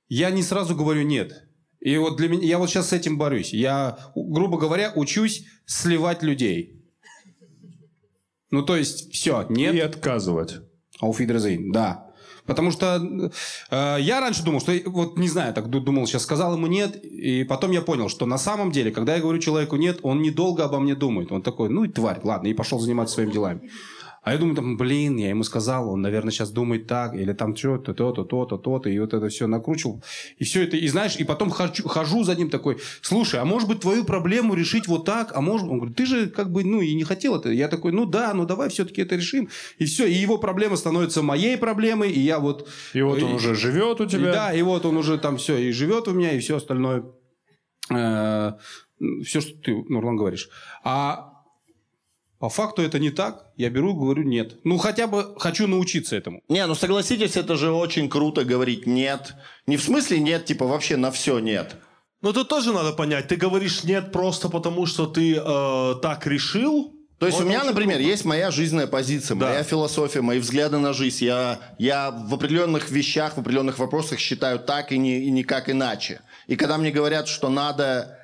[0.08, 1.48] я не сразу говорю нет.
[1.80, 3.54] И вот для меня, я вот сейчас с этим борюсь.
[3.54, 6.84] Я, грубо говоря, учусь сливать людей.
[8.50, 9.74] Ну, то есть, все, нет.
[9.74, 10.56] И отказывать.
[11.00, 12.05] Wiedersehen, да.
[12.46, 13.30] Потому что
[13.70, 16.96] э, я раньше думал, что, вот не знаю, так ду- думал, сейчас сказал ему нет,
[17.04, 20.64] и потом я понял, что на самом деле, когда я говорю человеку нет, он недолго
[20.64, 21.32] обо мне думает.
[21.32, 23.70] Он такой, ну и тварь, ладно, и пошел заниматься своими делами.
[24.26, 27.54] А я думаю, там, блин, я ему сказал, он, наверное, сейчас думает так, или там
[27.54, 30.02] что-то, то-то, то-то, то-то, и вот это все накручивал.
[30.38, 33.68] И все это, и знаешь, и потом хожу, хожу за ним такой, слушай, а может
[33.68, 35.68] быть твою проблему решить вот так, а может...
[35.68, 37.50] Он говорит, ты же как бы, ну, и не хотел это.
[37.52, 39.48] Я такой, ну да, ну давай все-таки это решим.
[39.78, 42.68] И все, и его проблема становится моей проблемой, и я вот...
[42.94, 44.32] И вот он И- уже живет у тебя.
[44.32, 47.04] Да, и вот он уже там все, и живет у меня, и все остальное.
[47.88, 50.48] все, что ты, Нурлан, говоришь.
[50.82, 51.35] А
[52.38, 53.46] по факту это не так.
[53.56, 54.56] Я беру и говорю нет.
[54.64, 56.42] Ну, хотя бы хочу научиться этому.
[56.48, 59.34] Не, ну согласитесь, это же очень круто говорить нет.
[59.66, 61.76] Не в смысле нет, типа вообще на все нет.
[62.22, 63.28] Но тут тоже надо понять.
[63.28, 66.92] Ты говоришь нет просто потому, что ты э, так решил.
[67.18, 69.48] То есть Вот у меня, например, есть моя жизненная позиция, Да.
[69.48, 71.24] моя философия, мои взгляды на жизнь.
[71.24, 76.20] Я, я в определенных вещах, в определенных вопросах считаю так и, не, и никак иначе.
[76.46, 78.18] И когда мне говорят, что надо,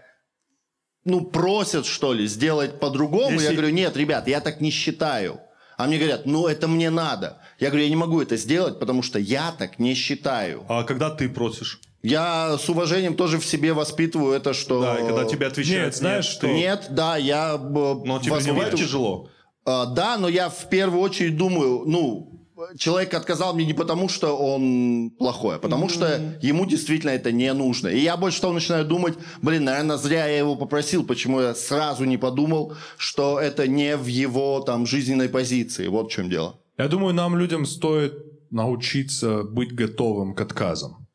[1.05, 5.41] ну, просят, что ли, сделать по-другому, я Если- говорю, нет, ребят, я так не считаю.
[5.77, 7.39] А мне говорят, ну, это мне надо.
[7.59, 10.65] Я говорю, я не могу это сделать, потому что я так не считаю.
[10.69, 11.81] А когда ты просишь?
[12.03, 14.83] Я с уважением тоже в себе воспитываю это, что...
[14.83, 17.57] Да, и когда тебе отвечают Нет, знаешь, что- ты- Нет, да, я...
[17.59, 19.29] Но тебе не бывает тяжело?
[19.65, 22.42] А, да, но я в первую очередь думаю, ну,
[22.77, 27.53] человек отказал мне не потому, что он плохой, а потому что ему действительно это не
[27.53, 27.89] нужно.
[27.89, 32.05] И я больше того начинаю думать, блин, наверное, зря я его попросил, почему я сразу
[32.05, 35.87] не подумал, что это не в его там жизненной позиции.
[35.89, 36.61] Вот в чем дело.
[36.79, 38.15] Я думаю, нам, людям, стоит
[38.51, 41.09] научиться быть готовым к отказам.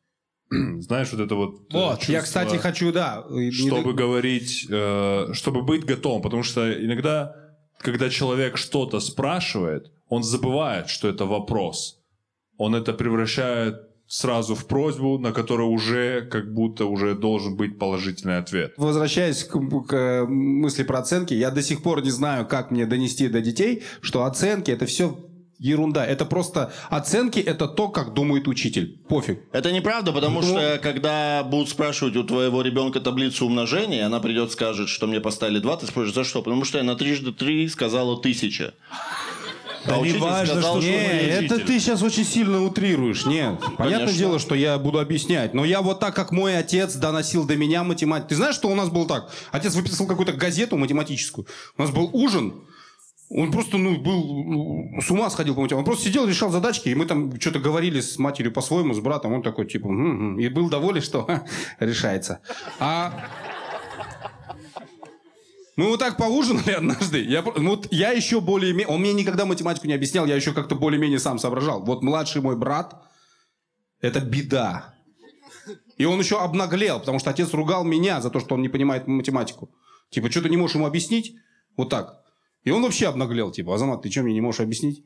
[0.50, 1.54] Знаешь, вот это вот...
[1.54, 3.24] э, Вот, я, чувство, кстати, хочу, да.
[3.52, 6.22] Чтобы говорить, э, чтобы быть готовым.
[6.22, 7.34] Потому что иногда,
[7.80, 12.00] когда человек что-то спрашивает, он забывает, что это вопрос.
[12.56, 18.38] Он это превращает сразу в просьбу, на которую уже как будто уже должен быть положительный
[18.38, 18.72] ответ.
[18.78, 22.86] Возвращаясь к, к, э, мысли про оценки, я до сих пор не знаю, как мне
[22.86, 25.18] донести до детей, что оценки это все
[25.58, 26.06] ерунда.
[26.06, 29.00] Это просто оценки это то, как думает учитель.
[29.08, 29.40] Пофиг.
[29.52, 34.88] Это неправда, потому что когда будут спрашивать у твоего ребенка таблицу умножения, она придет скажет,
[34.88, 36.42] что мне поставили 2, ты спросишь, за что?
[36.42, 38.74] Потому что я на трижды 3 сказала тысяча.
[39.88, 43.26] А учитель сказал, Не, это ты сейчас очень сильно утрируешь.
[43.26, 44.18] Нет, понятное Конечно.
[44.18, 45.54] дело, что я буду объяснять.
[45.54, 48.28] Но я вот так, как мой отец доносил до меня математику.
[48.28, 49.30] Ты знаешь, что у нас было так?
[49.52, 51.46] Отец выписал какую-то газету математическую.
[51.76, 52.54] У нас был ужин.
[53.30, 55.60] Он просто, ну, был, ну, с ума сходил по.
[55.60, 59.34] Он просто сидел, решал задачки, и мы там что-то говорили с матерью по-своему, с братом.
[59.34, 60.40] Он такой, типа, «М, м».
[60.40, 61.28] и был доволен, что
[61.78, 62.40] решается.
[62.80, 63.12] А
[65.78, 67.22] мы вот так поужинали однажды.
[67.22, 68.88] Я, ну, вот я еще более-менее...
[68.88, 71.84] Он мне никогда математику не объяснял, я еще как-то более-менее сам соображал.
[71.84, 73.00] Вот младший мой брат–
[74.00, 74.96] это беда.
[75.96, 79.06] И он еще обнаглел, потому что отец ругал меня за то, что он не понимает
[79.06, 79.70] математику.
[80.10, 81.36] Типа, что ты не можешь ему объяснить?
[81.76, 82.24] Вот так.
[82.64, 83.52] И он вообще обнаглел.
[83.52, 85.04] Типа, Азамат, ты что мне не можешь объяснить?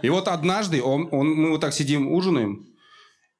[0.00, 2.66] И вот однажды он, он, мы вот так сидим, ужинаем,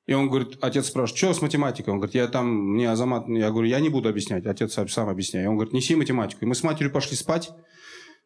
[0.06, 1.92] и он говорит, отец спрашивает, что с математикой?
[1.92, 5.48] Он говорит, я там, мне Азамат, я говорю, я не буду объяснять, отец сам, объясняет.
[5.48, 6.44] Он говорит, неси математику.
[6.44, 7.50] И мы с матерью пошли спать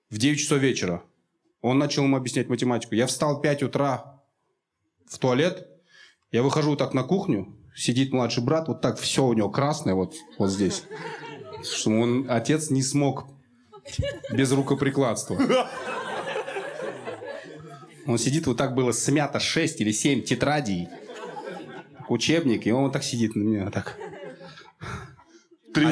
[0.09, 1.03] в 9 часов вечера.
[1.61, 2.95] Он начал ему объяснять математику.
[2.95, 4.23] Я встал в 5 утра
[5.07, 5.69] в туалет,
[6.33, 10.15] я выхожу так на кухню, сидит младший брат, вот так все у него красное вот,
[10.39, 10.85] вот здесь.
[11.63, 13.27] Что он, отец не смог
[14.33, 15.39] без рукоприкладства.
[18.07, 20.89] Он сидит, вот так было смято 6 или 7 тетрадей,
[22.09, 23.97] учебник, и он вот так сидит на меня, так.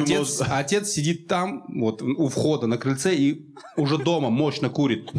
[0.01, 5.11] Отец, отец сидит там, вот у входа на крыльце, и уже дома мощно курит.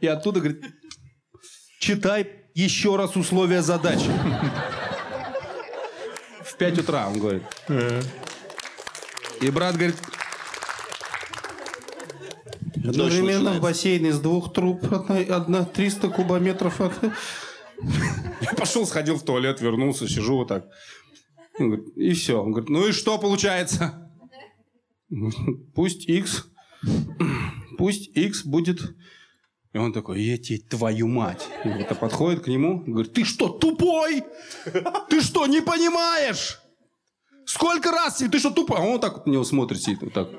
[0.00, 0.62] И оттуда говорит,
[1.80, 4.10] читай еще раз условия задачи.
[6.44, 7.42] В 5 утра, он говорит.
[9.40, 9.96] И брат говорит,
[12.76, 16.80] одновременно в бассейн из двух труб, одна, одна 300 кубометров.
[16.80, 16.92] от-
[18.44, 20.68] Я пошел, сходил в туалет, вернулся, сижу вот так.
[21.58, 22.42] Он говорит, и все.
[22.42, 24.10] Он говорит, ну и что получается?
[25.74, 26.46] Пусть X,
[27.78, 28.96] пусть X будет...
[29.72, 31.48] И он такой, я тебе твою мать.
[31.64, 34.22] И вот подходит к нему, говорит, ты что, тупой?
[35.10, 36.60] Ты что, не понимаешь?
[37.44, 38.78] Сколько раз ты что, тупой?
[38.78, 40.30] А он так вот на него смотрит, сидит вот так.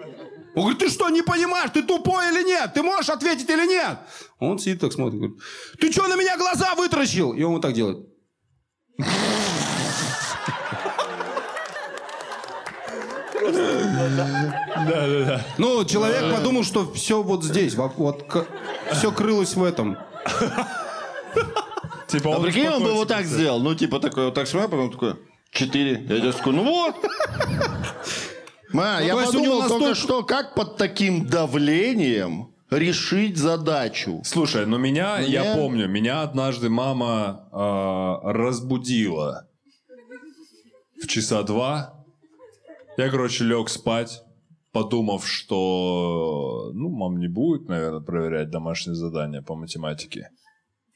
[0.55, 2.73] Он говорит, ты что, не понимаешь, ты тупой или нет?
[2.73, 3.97] Ты можешь ответить или нет?
[4.39, 5.37] Он сидит так смотрит, говорит,
[5.79, 7.33] ты что на меня глаза вытаращил?
[7.33, 8.07] И он вот так делает.
[15.57, 18.25] Ну, человек подумал, что все вот здесь, во- вот,
[18.93, 19.97] все крылось в этом.
[22.07, 23.59] Типа А он прикинь, он бы вот так сделал.
[23.59, 25.15] Ну, типа такой, вот так смотрел, потом такой,
[25.51, 26.05] четыре.
[26.07, 26.95] Я сейчас такой, ну вот.
[28.75, 34.21] Ма, я то подумал только настолько- что, как под таким давлением решить задачу.
[34.23, 39.47] Слушай, но меня, Ну, я помню, меня однажды мама а, разбудила
[41.01, 42.05] в часа два.
[42.97, 44.23] Я, короче, лег спать,
[44.71, 50.29] подумав, что, ну, мам не будет, наверное, проверять домашнее задание по математике.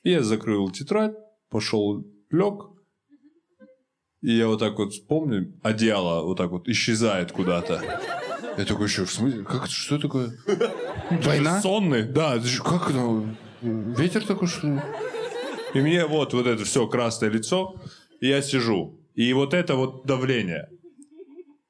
[0.03, 1.13] И я закрыл тетрадь,
[1.49, 2.69] пошел, лег.
[4.21, 7.81] И я вот так вот помню, одеяло вот так вот исчезает куда-то.
[8.57, 9.43] Я такой еще, в смысле?
[9.45, 9.71] Как это?
[9.71, 10.37] Что такое?
[11.09, 11.61] Война?
[11.61, 12.37] Сонный, да.
[12.63, 13.35] Как это?
[13.61, 14.83] Ветер такой, что?
[15.73, 17.75] И мне вот, вот это все красное лицо,
[18.19, 18.99] и я сижу.
[19.15, 20.67] И вот это вот давление.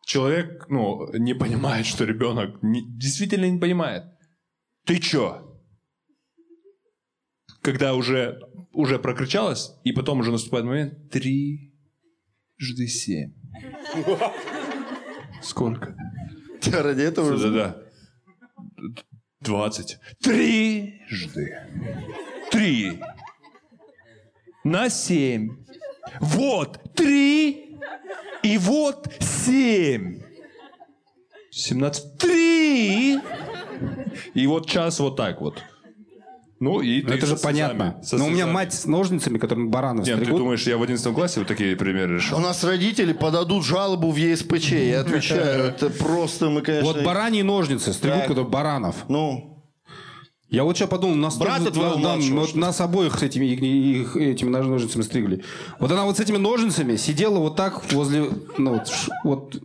[0.05, 4.05] Человек, ну, не понимает, что ребенок не- действительно не понимает.
[4.85, 5.59] Ты чё?
[7.61, 8.39] Когда уже,
[8.71, 11.68] уже прокричалось, и потом уже наступает момент, три,
[12.59, 13.31] жды семь.
[15.41, 15.95] Сколько?
[16.71, 17.83] Ради этого же- Да-да.
[19.41, 19.97] Двадцать.
[20.21, 21.57] Трижды.
[22.51, 22.99] Три.
[24.63, 25.65] На семь.
[26.19, 27.77] Вот три.
[28.43, 30.21] И вот семь.
[31.51, 32.17] Семнадцать.
[32.17, 33.17] Три.
[34.33, 35.63] И вот час вот так вот.
[36.59, 37.99] Ну и ты Это же понятно.
[38.03, 40.41] со Но у меня мать с ножницами, которыми баранов Нет, ты стригут.
[40.41, 42.37] думаешь, я в одиннадцатом классе вот такие примеры решил?
[42.37, 44.71] У нас родители подадут жалобу в ЕСПЧ.
[44.71, 46.91] Я отвечаю, это просто мы, конечно...
[46.91, 48.95] Вот бараньи ножницы стригут, когда баранов.
[49.07, 49.63] Ну,
[50.49, 53.45] Я вот сейчас подумал, нас, Брата тоже- твоего да, младшего, вот нас обоих с этими,
[53.45, 55.43] их, этими ножницами стригли.
[55.79, 58.29] Вот она вот с этими ножницами сидела вот так возле...
[58.57, 58.91] Ну, вот,
[59.23, 59.63] вот.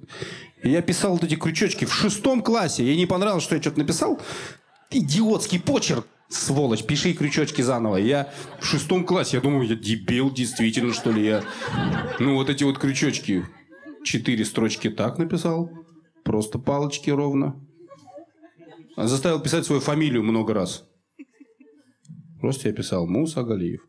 [0.62, 2.84] И я писал вот эти крючочки в шестом классе.
[2.84, 4.20] Ей не понравилось, что я что-то написал.
[4.90, 6.06] Идиотский почерк.
[6.28, 7.96] Сволочь, пиши крючочки заново.
[7.96, 11.44] Я в шестом классе, я думаю, я дебил действительно, что ли, я...
[12.18, 13.46] Ну, вот эти вот крючочки.
[14.04, 15.70] Четыре строчки так написал.
[16.24, 17.60] Просто палочки ровно.
[18.96, 20.84] Заставил писать свою фамилию много раз.
[22.40, 23.80] Просто я писал Муса Галиев.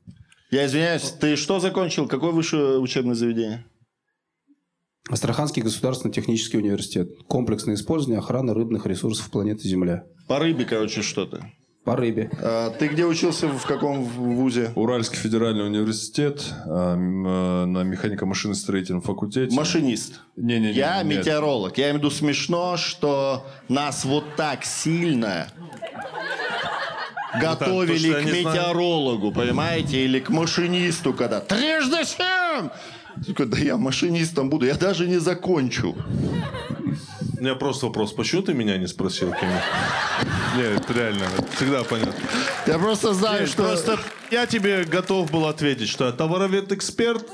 [0.52, 2.08] я извиняюсь, ты что закончил?
[2.08, 3.65] Какое высшее учебное заведение?
[5.10, 7.10] Астраханский государственный технический университет.
[7.28, 10.06] Комплексное использование охраны рыбных ресурсов планеты Земля.
[10.28, 11.52] По рыбе, короче, что-то.
[11.86, 12.32] По рыбе.
[12.41, 14.71] А ты где учился, в каком вузе?
[14.74, 19.56] Уральский федеральный университет а, э, на механико-машиностроительном факультете.
[19.56, 20.21] Машинист.
[20.36, 20.71] Не-не-не.
[20.71, 21.19] Я нет.
[21.19, 21.78] метеоролог.
[21.78, 25.48] Я имею в виду смешно, что нас вот так сильно
[27.39, 28.56] готовили то, что к не знаю.
[28.56, 32.69] метеорологу, понимаете, или к машинисту, когда трижды семь!
[33.25, 35.95] Такой, да я машинистом буду, я даже не закончу.
[37.38, 39.49] У меня просто вопрос, почему ты меня не спросил, Ким?
[40.58, 41.25] Нет, реально,
[41.56, 42.13] всегда понятно.
[42.65, 43.63] Я просто знаю, Нет, что...
[43.63, 43.99] Просто
[44.32, 47.28] я тебе готов был ответить, что я товаровед-эксперт,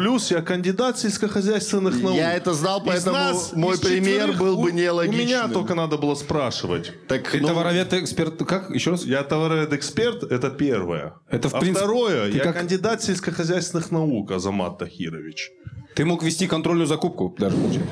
[0.00, 2.16] плюс я кандидат сельскохозяйственных наук.
[2.16, 5.52] Я это знал, Из поэтому нас, мой из пример был бы у- У меня нелогичным.
[5.52, 6.92] только надо было спрашивать.
[7.06, 8.38] Так, Ты ну, товаровед эксперт.
[8.48, 8.70] Как?
[8.70, 9.04] Еще раз?
[9.04, 11.12] Я товаровед-эксперт, это первое.
[11.28, 15.50] Это, в а принципе, второе, ты я как- кандидат сельскохозяйственных наук, Азамат Тахирович.
[15.94, 17.56] Ты мог вести контрольную закупку даже.
[17.56, 17.90] получается.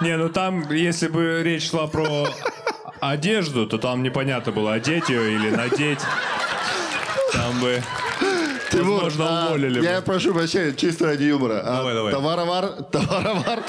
[0.00, 2.26] Не, ну там, если бы речь шла про
[3.00, 6.00] одежду, то там непонятно было, одеть ее или надеть.
[7.34, 7.82] Там бы,
[8.72, 9.84] Тимур, возможно, а, уволили бы.
[9.86, 11.60] Я прошу прощения, чисто ради юмора.
[11.64, 12.12] А Давай, давай.
[12.12, 13.62] Товаровар, товаровар,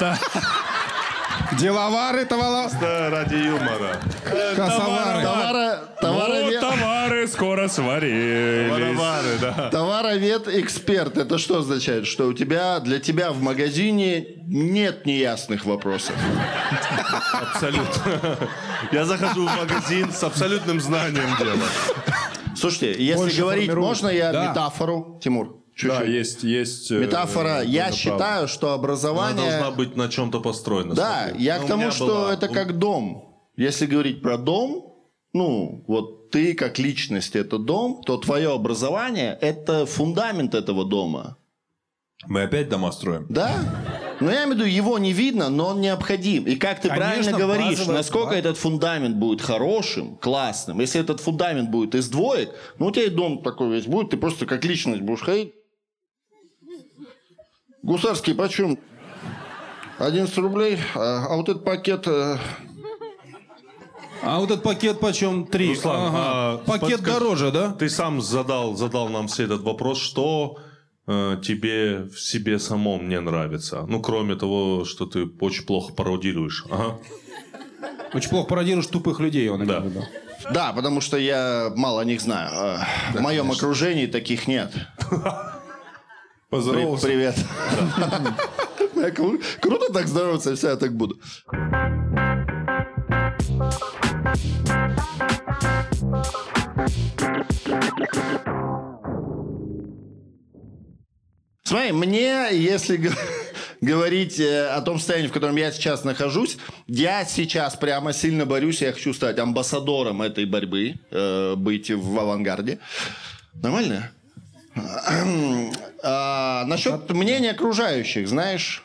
[1.58, 2.70] Деловары, товара...
[2.80, 4.00] Да, ради юмора.
[4.56, 5.22] Косовары.
[5.22, 8.96] товара, Ну, товаровед, товары скоро сварились.
[8.96, 9.70] Товары, да.
[9.70, 11.16] товаровед эксперт.
[11.18, 12.06] Это что означает?
[12.06, 16.14] Что у тебя, для тебя в магазине нет неясных вопросов.
[17.32, 18.38] Абсолютно.
[18.90, 21.56] Я захожу в магазин с абсолютным знанием дела.
[22.56, 23.88] Слушайте, если Больше говорить, формирует.
[23.88, 24.48] можно я Да.
[24.50, 25.60] метафору, Тимур?
[25.74, 25.98] Чуть-чуть.
[25.98, 26.90] Да, есть, есть.
[26.92, 27.62] э, Метафора.
[27.62, 28.46] Я тоже считаю, правда.
[28.48, 29.50] что Она образование...
[29.50, 30.94] должна быть на чем-то построена.
[30.94, 31.44] Да, смотри.
[31.44, 33.34] я Ну, к тому, что была- это как дом.
[33.56, 34.94] Если говорить про дом,
[35.32, 41.36] ну, вот ты как личность это дом, то твое образование это фундамент этого дома.
[42.28, 43.26] Мы опять дома строим.
[43.28, 43.52] Да?
[44.20, 46.44] Но я имею в виду, его не видно, но он необходим.
[46.44, 48.38] И как ты Конечно, правильно говоришь, базовая насколько база.
[48.38, 50.80] этот фундамент будет хорошим, классным.
[50.80, 54.16] Если этот фундамент будет из двоек, ну у тебя и дом такой весь будет, ты
[54.16, 55.52] просто как личность будешь ходить.
[57.82, 58.78] Гусарский почем?
[59.98, 60.78] 11 рублей.
[60.94, 62.06] А, а вот этот пакет...
[62.06, 62.38] э,
[64.22, 65.46] А вот этот пакет почем?
[65.46, 65.70] Три.
[65.70, 66.10] Руслан, Ага.
[66.18, 67.72] а, Пакет подскажи, дороже, да?
[67.72, 70.56] Ты сам задал, задал нам все этот вопрос, что
[71.06, 73.84] тебе в себе самом не нравится.
[73.88, 76.64] Ну, кроме того, что ты очень плохо пародируешь.
[76.70, 76.98] Ага.
[78.14, 79.80] Очень плохо пародируешь тупых людей, он Да.
[79.80, 80.04] виду.
[80.52, 82.50] Да, потому что я мало о них знаю.
[82.52, 84.72] А, в моем окружении таких нет.
[85.10, 85.18] При-
[86.50, 87.06] Поздоровался.
[87.06, 87.36] привет.
[89.60, 91.18] Круто так здороваться, все, я так буду.
[101.74, 103.10] Смотри, мне, если
[103.80, 106.56] говорить э, о том состоянии, в котором я сейчас нахожусь,
[106.86, 112.78] я сейчас прямо сильно борюсь, я хочу стать амбассадором этой борьбы, э, быть в авангарде.
[113.54, 114.12] Нормально?
[116.06, 118.84] А, насчет мнения окружающих, знаешь,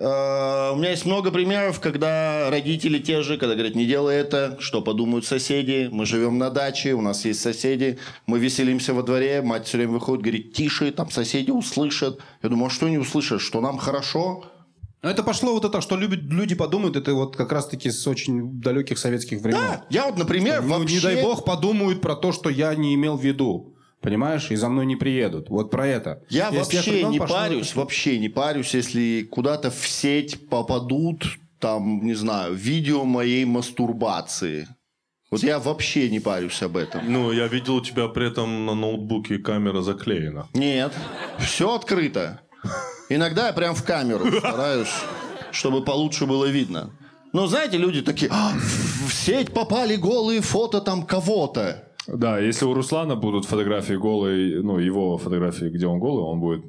[0.00, 4.56] э, у меня есть много примеров, когда родители те же, когда говорят, не делай это,
[4.58, 9.42] что подумают соседи, мы живем на даче, у нас есть соседи, мы веселимся во дворе,
[9.42, 12.20] мать все время выходит, говорит, тише, там соседи услышат.
[12.42, 14.44] Я думаю, а что они услышат, что нам хорошо?
[15.02, 18.60] Но это пошло вот это, что любят, люди подумают, это вот как раз-таки с очень
[18.60, 19.58] далеких советских времен.
[19.58, 20.96] Да, я вот, например, Ну, вообще...
[20.96, 23.69] не дай бог подумают про то, что я не имел в виду.
[24.00, 24.50] Понимаешь?
[24.50, 25.50] И за мной не приедут.
[25.50, 26.22] Вот про это.
[26.30, 29.86] Я И с тех вообще времен не пошло парюсь, вообще не парюсь, если куда-то в
[29.86, 31.24] сеть попадут,
[31.58, 34.68] там, не знаю, видео моей мастурбации.
[35.30, 37.12] Вот я вообще не парюсь об этом.
[37.12, 40.48] Ну, я видел у тебя при этом на ноутбуке камера заклеена.
[40.54, 40.92] Нет,
[41.38, 42.40] все открыто.
[43.08, 44.92] Иногда я прям в камеру стараюсь,
[45.52, 46.90] чтобы получше было видно.
[47.32, 51.89] Но знаете, люди такие, «А, в сеть попали голые фото там кого-то.
[52.12, 56.64] Да, если у Руслана будут фотографии голые, ну, его фотографии, где он голый, он будет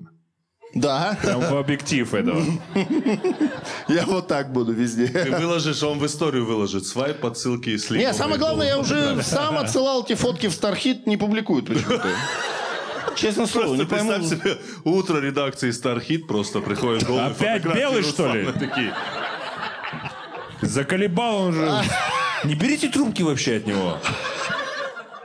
[0.76, 2.42] Да, прям в объектив этого.
[3.88, 5.08] я вот так буду везде.
[5.08, 8.02] Ты выложишь, он в историю выложит свайп, подсылки и слив.
[8.02, 12.08] Не, самое главное, я уже сам отсылал эти фотки в Стархит, не публикуют почему-то.
[13.16, 14.14] Честно слово, не Просто пойму.
[14.14, 18.46] представь себе, утро редакции Стархит просто приходит голые Опять белый, что ли?
[18.54, 18.94] Такие.
[20.62, 21.72] Заколебал он же.
[22.44, 23.98] Не берите трубки вообще от него.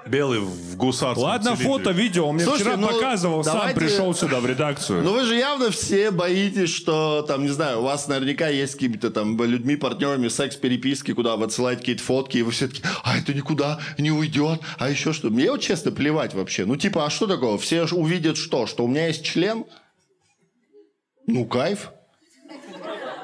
[0.07, 1.67] Белый в гусарском Ладно, цилиндре.
[1.67, 2.27] фото, видео.
[2.29, 5.03] Он мне Слушайте, вчера ну, показывал, сам давайте- пришел сюда в редакцию.
[5.03, 9.11] Но вы же явно все боитесь, что там, не знаю, у вас наверняка есть какими-то
[9.11, 13.35] там людьми, партнерами секс-переписки, куда вы отсылаете какие-то фотки, и вы все таки а это
[13.35, 15.31] никуда не уйдет, а еще что.
[15.31, 16.65] Мне вот честно плевать вообще.
[16.65, 17.59] Ну, типа, а что такого?
[17.59, 18.67] Все увидят что?
[18.67, 19.65] Что у меня есть член?
[21.27, 21.91] Ну, кайф.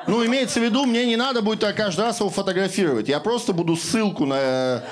[0.09, 3.09] Ну, имеется в виду, мне не надо будет так каждый раз его фотографировать.
[3.09, 4.83] Я просто буду ссылку на,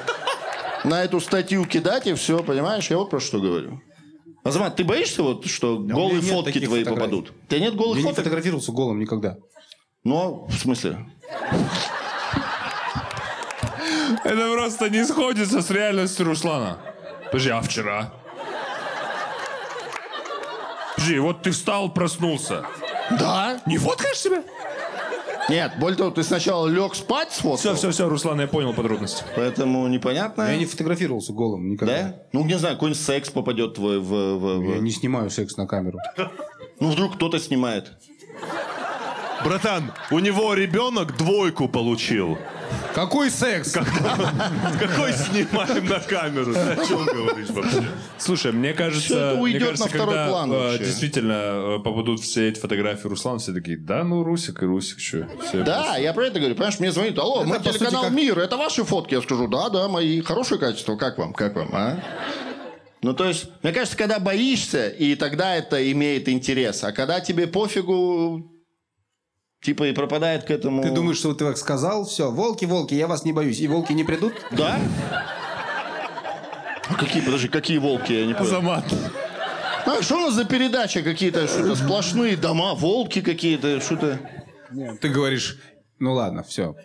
[0.84, 2.88] на эту статью кидать, и все, понимаешь?
[2.90, 3.80] Я вот про что говорю.
[4.42, 6.94] Азамат, ты боишься, вот, что меня голые фотки твои фотографий.
[6.94, 7.32] попадут?
[7.44, 8.24] У тебя нет голых Я не фоток?
[8.24, 9.36] фотографировался голым никогда.
[10.02, 11.06] Ну, в смысле?
[14.24, 16.78] Это просто не сходится с реальностью Руслана.
[17.26, 18.12] Подожди, а вчера?
[20.96, 22.64] Подожди, вот ты встал, проснулся.
[23.18, 23.60] Да.
[23.66, 24.42] Не фоткаешь себя?
[25.50, 29.24] Нет, более того, ты сначала лег спать сфоткал, Все, все, все, Руслан, я понял подробности.
[29.36, 30.50] поэтому непонятно.
[30.50, 32.02] Я не фотографировался голым никогда.
[32.02, 32.16] Да?
[32.32, 34.04] Ну, не знаю, какой-нибудь секс попадет твой в...
[34.04, 35.98] в- в- Я не снимаю секс на камеру.
[36.78, 37.92] Ну, вдруг кто-то снимает.
[39.44, 42.38] Братан, у него ребенок двойку получил.
[42.94, 43.72] Какой секс?
[43.72, 46.52] Какой снимаем на камеру?
[46.52, 47.84] О чем говоришь вообще?
[48.18, 52.20] Слушай, мне кажется, это мне уйдет кажется, на второй когда план э, действительно э, попадут
[52.20, 55.28] все эти фотографии Руслана, все такие, да, ну Русик и Русик, что?
[55.64, 56.54] Да, я про это говорю.
[56.54, 59.14] Понимаешь, мне звонит, алло, мы по сути, телеканал как- «Мир», это ваши фотки?
[59.14, 60.20] Я скажу, да, да, мои.
[60.20, 62.02] Хорошее качество, как вам, как вам, а?
[63.02, 66.84] Ну, то есть, мне кажется, когда боишься, и тогда это имеет интерес.
[66.84, 68.49] А когда тебе пофигу,
[69.62, 70.82] типа, и пропадает к этому...
[70.82, 73.60] Ты думаешь, что вот ты так сказал, все, волки, волки, я вас не боюсь.
[73.60, 74.34] И волки не придут?
[74.52, 74.78] Да?
[76.88, 78.50] А какие, подожди, какие волки, я не понял.
[78.50, 78.84] Замат.
[79.86, 84.18] А что у нас за передача какие-то, что-то сплошные дома, волки какие-то, что-то...
[85.00, 85.58] Ты говоришь,
[85.98, 86.76] ну ладно, все.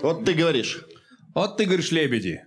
[0.00, 0.84] Вот ты говоришь.
[1.34, 2.44] Вот ты говоришь, лебеди.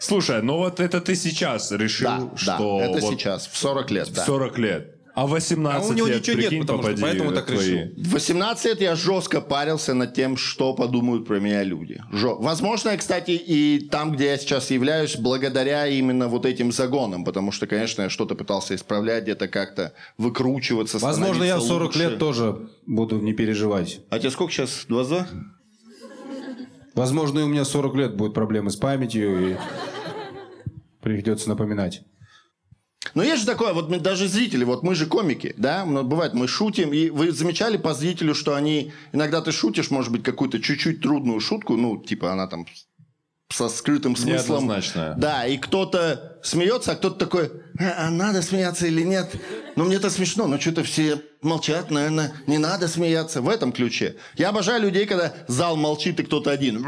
[0.00, 3.90] Слушай, ну вот это ты сейчас решил, Да, что да, это вот сейчас, в 40
[3.90, 4.24] лет, в да.
[4.24, 4.93] 40 лет.
[5.14, 7.46] А 18 А у него лет, ничего нет, прикинь, потому что попади поэтому в так
[7.46, 7.70] твои.
[7.70, 7.92] решил.
[7.96, 12.02] В 18 лет я жестко парился над тем, что подумают про меня люди.
[12.10, 17.52] Жё- Возможно, кстати, и там, где я сейчас являюсь, благодаря именно вот этим загонам, потому
[17.52, 22.10] что, конечно, я что-то пытался исправлять, где-то как-то выкручиваться, Возможно, я в 40 становиться лет
[22.10, 22.18] лучше.
[22.18, 24.00] тоже буду не переживать.
[24.10, 24.84] А тебе сколько сейчас?
[24.88, 25.28] 22?
[26.94, 29.56] Возможно, и у меня 40 лет будут проблемы с памятью, и
[31.02, 32.02] придется напоминать.
[33.12, 36.32] Но есть же такое, вот мы, даже зрители, вот мы же комики, да, Ну, бывает,
[36.32, 40.60] мы шутим, и вы замечали по зрителю, что они, иногда ты шутишь, может быть, какую-то
[40.60, 42.66] чуть-чуть трудную шутку, ну, типа она там
[43.50, 44.66] со скрытым смыслом.
[45.16, 49.30] Да, и кто-то смеется, а кто-то такой, а, а надо смеяться или нет?
[49.76, 53.42] Ну, мне это смешно, но что-то все молчат, наверное, не надо смеяться.
[53.42, 54.16] В этом ключе.
[54.36, 56.82] Я обожаю людей, когда зал молчит, и кто-то один.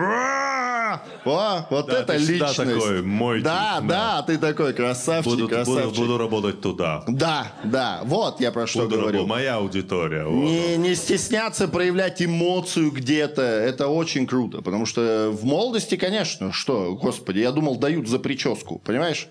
[1.24, 2.56] О, вот Да, это ты личность.
[2.56, 5.96] такой, мой да, тип, да, ты такой красавчик, Буду, буду, красавчик.
[5.98, 7.04] буду работать туда.
[7.08, 9.06] Да, да, вот я про что Буду говорю.
[9.18, 9.28] работать.
[9.28, 10.24] Моя аудитория.
[10.24, 10.32] вот.
[10.44, 14.62] Не, не стесняться проявлять эмоцию где-то, это очень круто.
[14.62, 19.28] Потому что в молодости, конечно, что, господи, я думал, дают за прическу, понимаешь?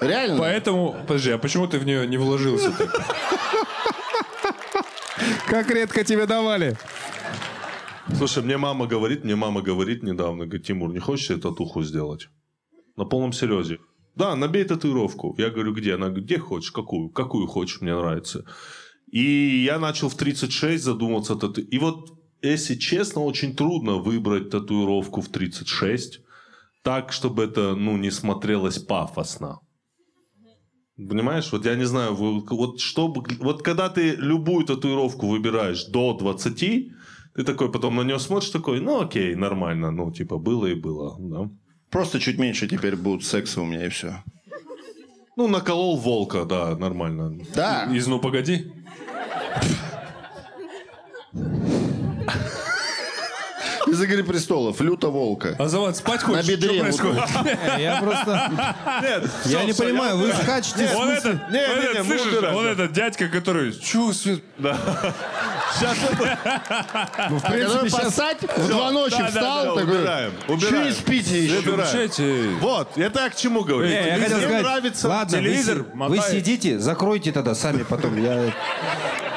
[0.00, 0.38] Реально.
[0.38, 2.72] Поэтому, подожди, а почему ты в нее не вложился?
[5.46, 6.76] Как редко тебе давали.
[8.12, 12.28] Слушай, мне мама говорит, мне мама говорит недавно, говорит, Тимур, не хочешь себе татуху сделать?
[12.96, 13.78] На полном серьезе.
[14.14, 15.34] Да, набей татуировку.
[15.38, 15.94] Я говорю, где?
[15.94, 17.08] Она говорит, где хочешь, какую?
[17.08, 18.44] Какую хочешь, мне нравится.
[19.10, 21.34] И я начал в 36 задумываться.
[21.34, 26.20] тату- И вот, если честно, очень трудно выбрать татуировку в 36
[26.82, 29.58] так, чтобы это, ну, не смотрелось пафосно.
[30.96, 36.92] Понимаешь, вот я не знаю, вот, чтобы, вот когда ты любую татуировку выбираешь до 20,
[37.34, 41.16] ты такой потом на нее смотришь, такой, ну окей, нормально, ну типа было и было,
[41.18, 41.50] да.
[41.90, 44.22] Просто чуть меньше теперь будет секса у меня и все.
[45.36, 47.40] Ну, наколол волка, да, нормально.
[47.54, 47.88] Да.
[47.92, 48.72] Из «Ну, погоди».
[53.86, 55.56] Из «Игры престолов», люта волка.
[55.58, 56.48] А Завод, спать На хочешь?
[56.48, 57.24] бедре Что происходит?
[57.78, 58.50] Я просто...
[59.02, 60.90] Нет, Я не понимаю, вы скачете...
[60.96, 62.70] Он этот, Не, не, он не, этот, слышишь, он да.
[62.70, 63.72] этот дядька, который...
[63.72, 64.42] Чё, Свет?
[65.78, 65.96] Сейчас
[67.30, 68.56] Ну, в Который принципе, сейчас...
[68.56, 70.84] в два ночи да, да, встал, такой, убираем, «Чё убираем.
[70.86, 71.58] не спите еще?
[71.58, 72.58] Убираем.
[72.60, 73.88] Вот, я так к чему говорю.
[73.88, 75.08] Не, я хотел Мне сказать, нравится...
[75.08, 78.16] ладно, вы телевизор, си- вы, сидите, закройте тогда сами потом.
[78.22, 78.52] Я...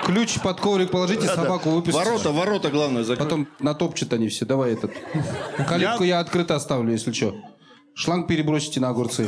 [0.05, 1.97] Ключ под коврик положите, собаку выпустите.
[1.97, 3.25] Ворота, ворота, главное, закрой.
[3.25, 4.45] Потом натопчут они все.
[4.45, 4.91] Давай этот.
[5.67, 7.35] Калитку я открыто оставлю, если что.
[7.93, 9.27] Шланг перебросите на огурцы.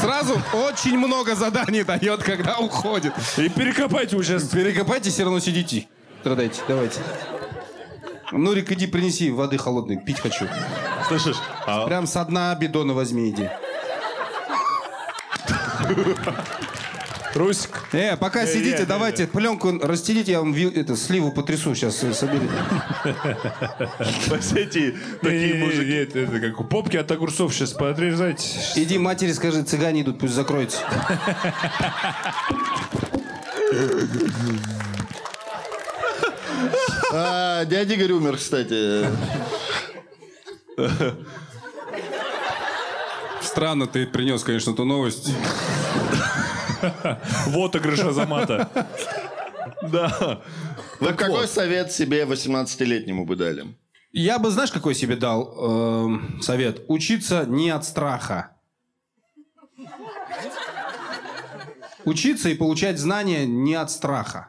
[0.00, 3.12] Сразу очень много заданий дает, когда уходит.
[3.36, 4.38] И перекопайте уже.
[4.40, 5.88] Перекопайте, все равно сидите.
[6.26, 6.98] Страдайте, давайте.
[8.32, 10.48] Нурик, иди принеси воды холодной, пить хочу.
[11.06, 11.36] Слышишь?
[11.68, 13.48] А Прям со дна бидона возьми, иди.
[17.34, 17.80] Русик.
[17.92, 22.50] Э, пока сидите, не, давайте пленку расстелите, я вам ви- это, сливу потрясу сейчас, соберите.
[24.40, 25.92] все эти такие мужики.
[25.92, 28.48] Нет, это как у попки от огурцов сейчас подрезайте.
[28.74, 30.78] Иди матери скажи, цыгане идут, пусть закроются.
[37.12, 39.06] А, дядя Игорь умер, кстати.
[43.42, 45.32] Странно ты принес, конечно, эту новость.
[47.46, 48.68] Вот отыгрыш Азамата.
[49.82, 50.42] Да.
[51.00, 53.66] Вы какой совет себе 18-летнему бы дали?
[54.12, 56.84] Я бы, знаешь, какой себе дал эм, совет?
[56.88, 58.56] Учиться не от страха.
[62.04, 64.48] Учиться и получать знания не от страха.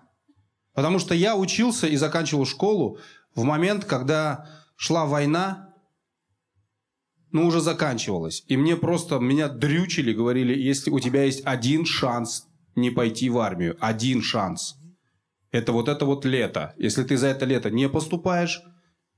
[0.78, 3.00] Потому что я учился и заканчивал школу
[3.34, 5.74] в момент, когда шла война,
[7.32, 8.44] ну, уже заканчивалась.
[8.48, 13.40] И мне просто, меня дрючили, говорили, если у тебя есть один шанс не пойти в
[13.40, 14.76] армию, один шанс.
[15.50, 16.76] Это вот это вот лето.
[16.78, 18.62] Если ты за это лето не поступаешь,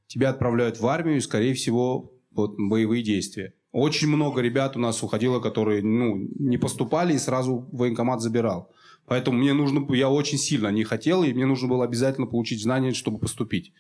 [0.08, 3.54] тебя отправляют в армию и, скорее всего, вот, боевые действия.
[3.74, 8.72] Очень много ребят у нас уходило, которые ну, не поступали и сразу военкомат забирал.
[9.10, 12.94] Поэтому мне нужно, я очень сильно не хотел, и мне нужно было обязательно получить знания,
[12.94, 13.74] чтобы поступить.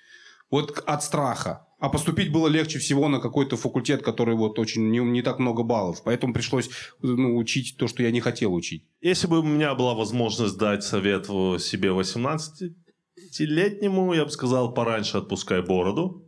[0.50, 1.68] Вот от страха.
[1.80, 5.64] А поступить было легче всего на какой-то факультет, который вот очень не, не так много
[5.64, 6.02] баллов.
[6.04, 6.70] Поэтому пришлось
[7.02, 8.84] ну, учить то, что я не хотел учить.
[9.02, 15.62] Если бы у меня была возможность дать совет себе 18-летнему, я бы сказал, пораньше отпускай
[15.62, 16.26] бороду.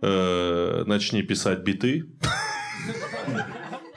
[0.00, 2.06] Э, начни писать биты.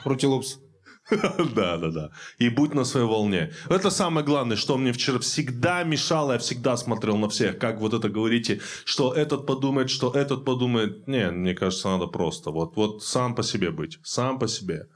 [0.00, 0.63] Фрутилупс.
[1.54, 2.10] Да, да, да.
[2.38, 3.52] И будь на своей волне.
[3.68, 6.32] Это самое главное, что мне вчера всегда мешало.
[6.32, 11.06] Я всегда смотрел на всех, как вот это говорите, что этот подумает, что этот подумает.
[11.08, 13.98] Не, мне кажется, надо просто вот, вот сам по себе быть.
[14.02, 14.88] Сам по себе.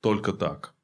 [0.00, 0.74] Только так.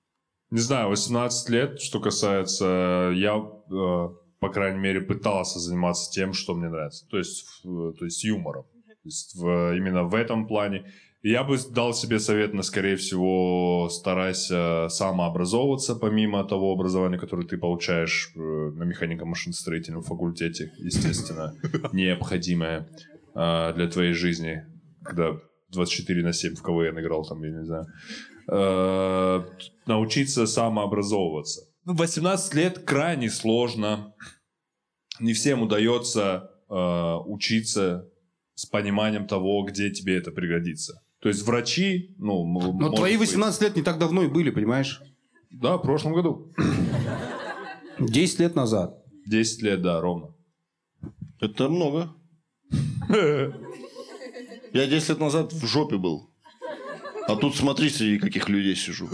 [0.50, 4.08] Не знаю, 18 лет, что касается, я, э,
[4.40, 7.06] по крайней мере, пытался заниматься тем, что мне нравится.
[7.08, 8.64] То есть, то есть юмором.
[8.86, 10.92] То есть в- именно в этом плане.
[11.22, 17.58] Я бы дал себе совет на, скорее всего, старайся самообразовываться, помимо того образования, которое ты
[17.58, 21.54] получаешь э, на механико-машиностроительном факультете, естественно,
[21.92, 22.88] необходимое
[23.36, 24.66] э, для твоей жизни,
[25.04, 27.86] когда 24 на 7 в КВН играл там, я не знаю.
[28.50, 29.44] Э,
[29.86, 31.62] научиться самообразовываться.
[31.84, 34.12] Ну, 18 лет крайне сложно.
[35.20, 36.74] Не всем удается э,
[37.26, 38.08] учиться
[38.54, 41.01] с пониманием того, где тебе это пригодится.
[41.22, 44.50] То есть врачи, ну, Но может твои быть- 18 лет не так давно и были,
[44.50, 45.00] понимаешь?
[45.50, 46.52] Да, в прошлом году.
[48.00, 48.98] 10 лет назад.
[49.26, 50.34] 10 лет, да, ровно.
[51.40, 52.12] Это много.
[54.72, 56.30] Я 10 лет назад в жопе был.
[57.28, 59.08] А тут смотри, среди каких людей сижу.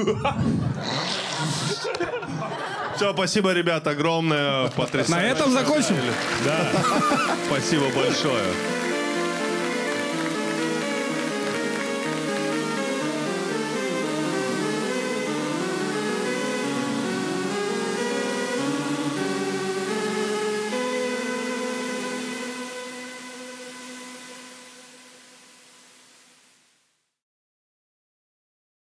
[2.96, 4.68] Все, спасибо, ребят, огромное.
[4.70, 5.12] Потрясающе.
[5.12, 5.96] На этом закончим?
[6.44, 6.72] Да.
[7.48, 8.44] Спасибо большое.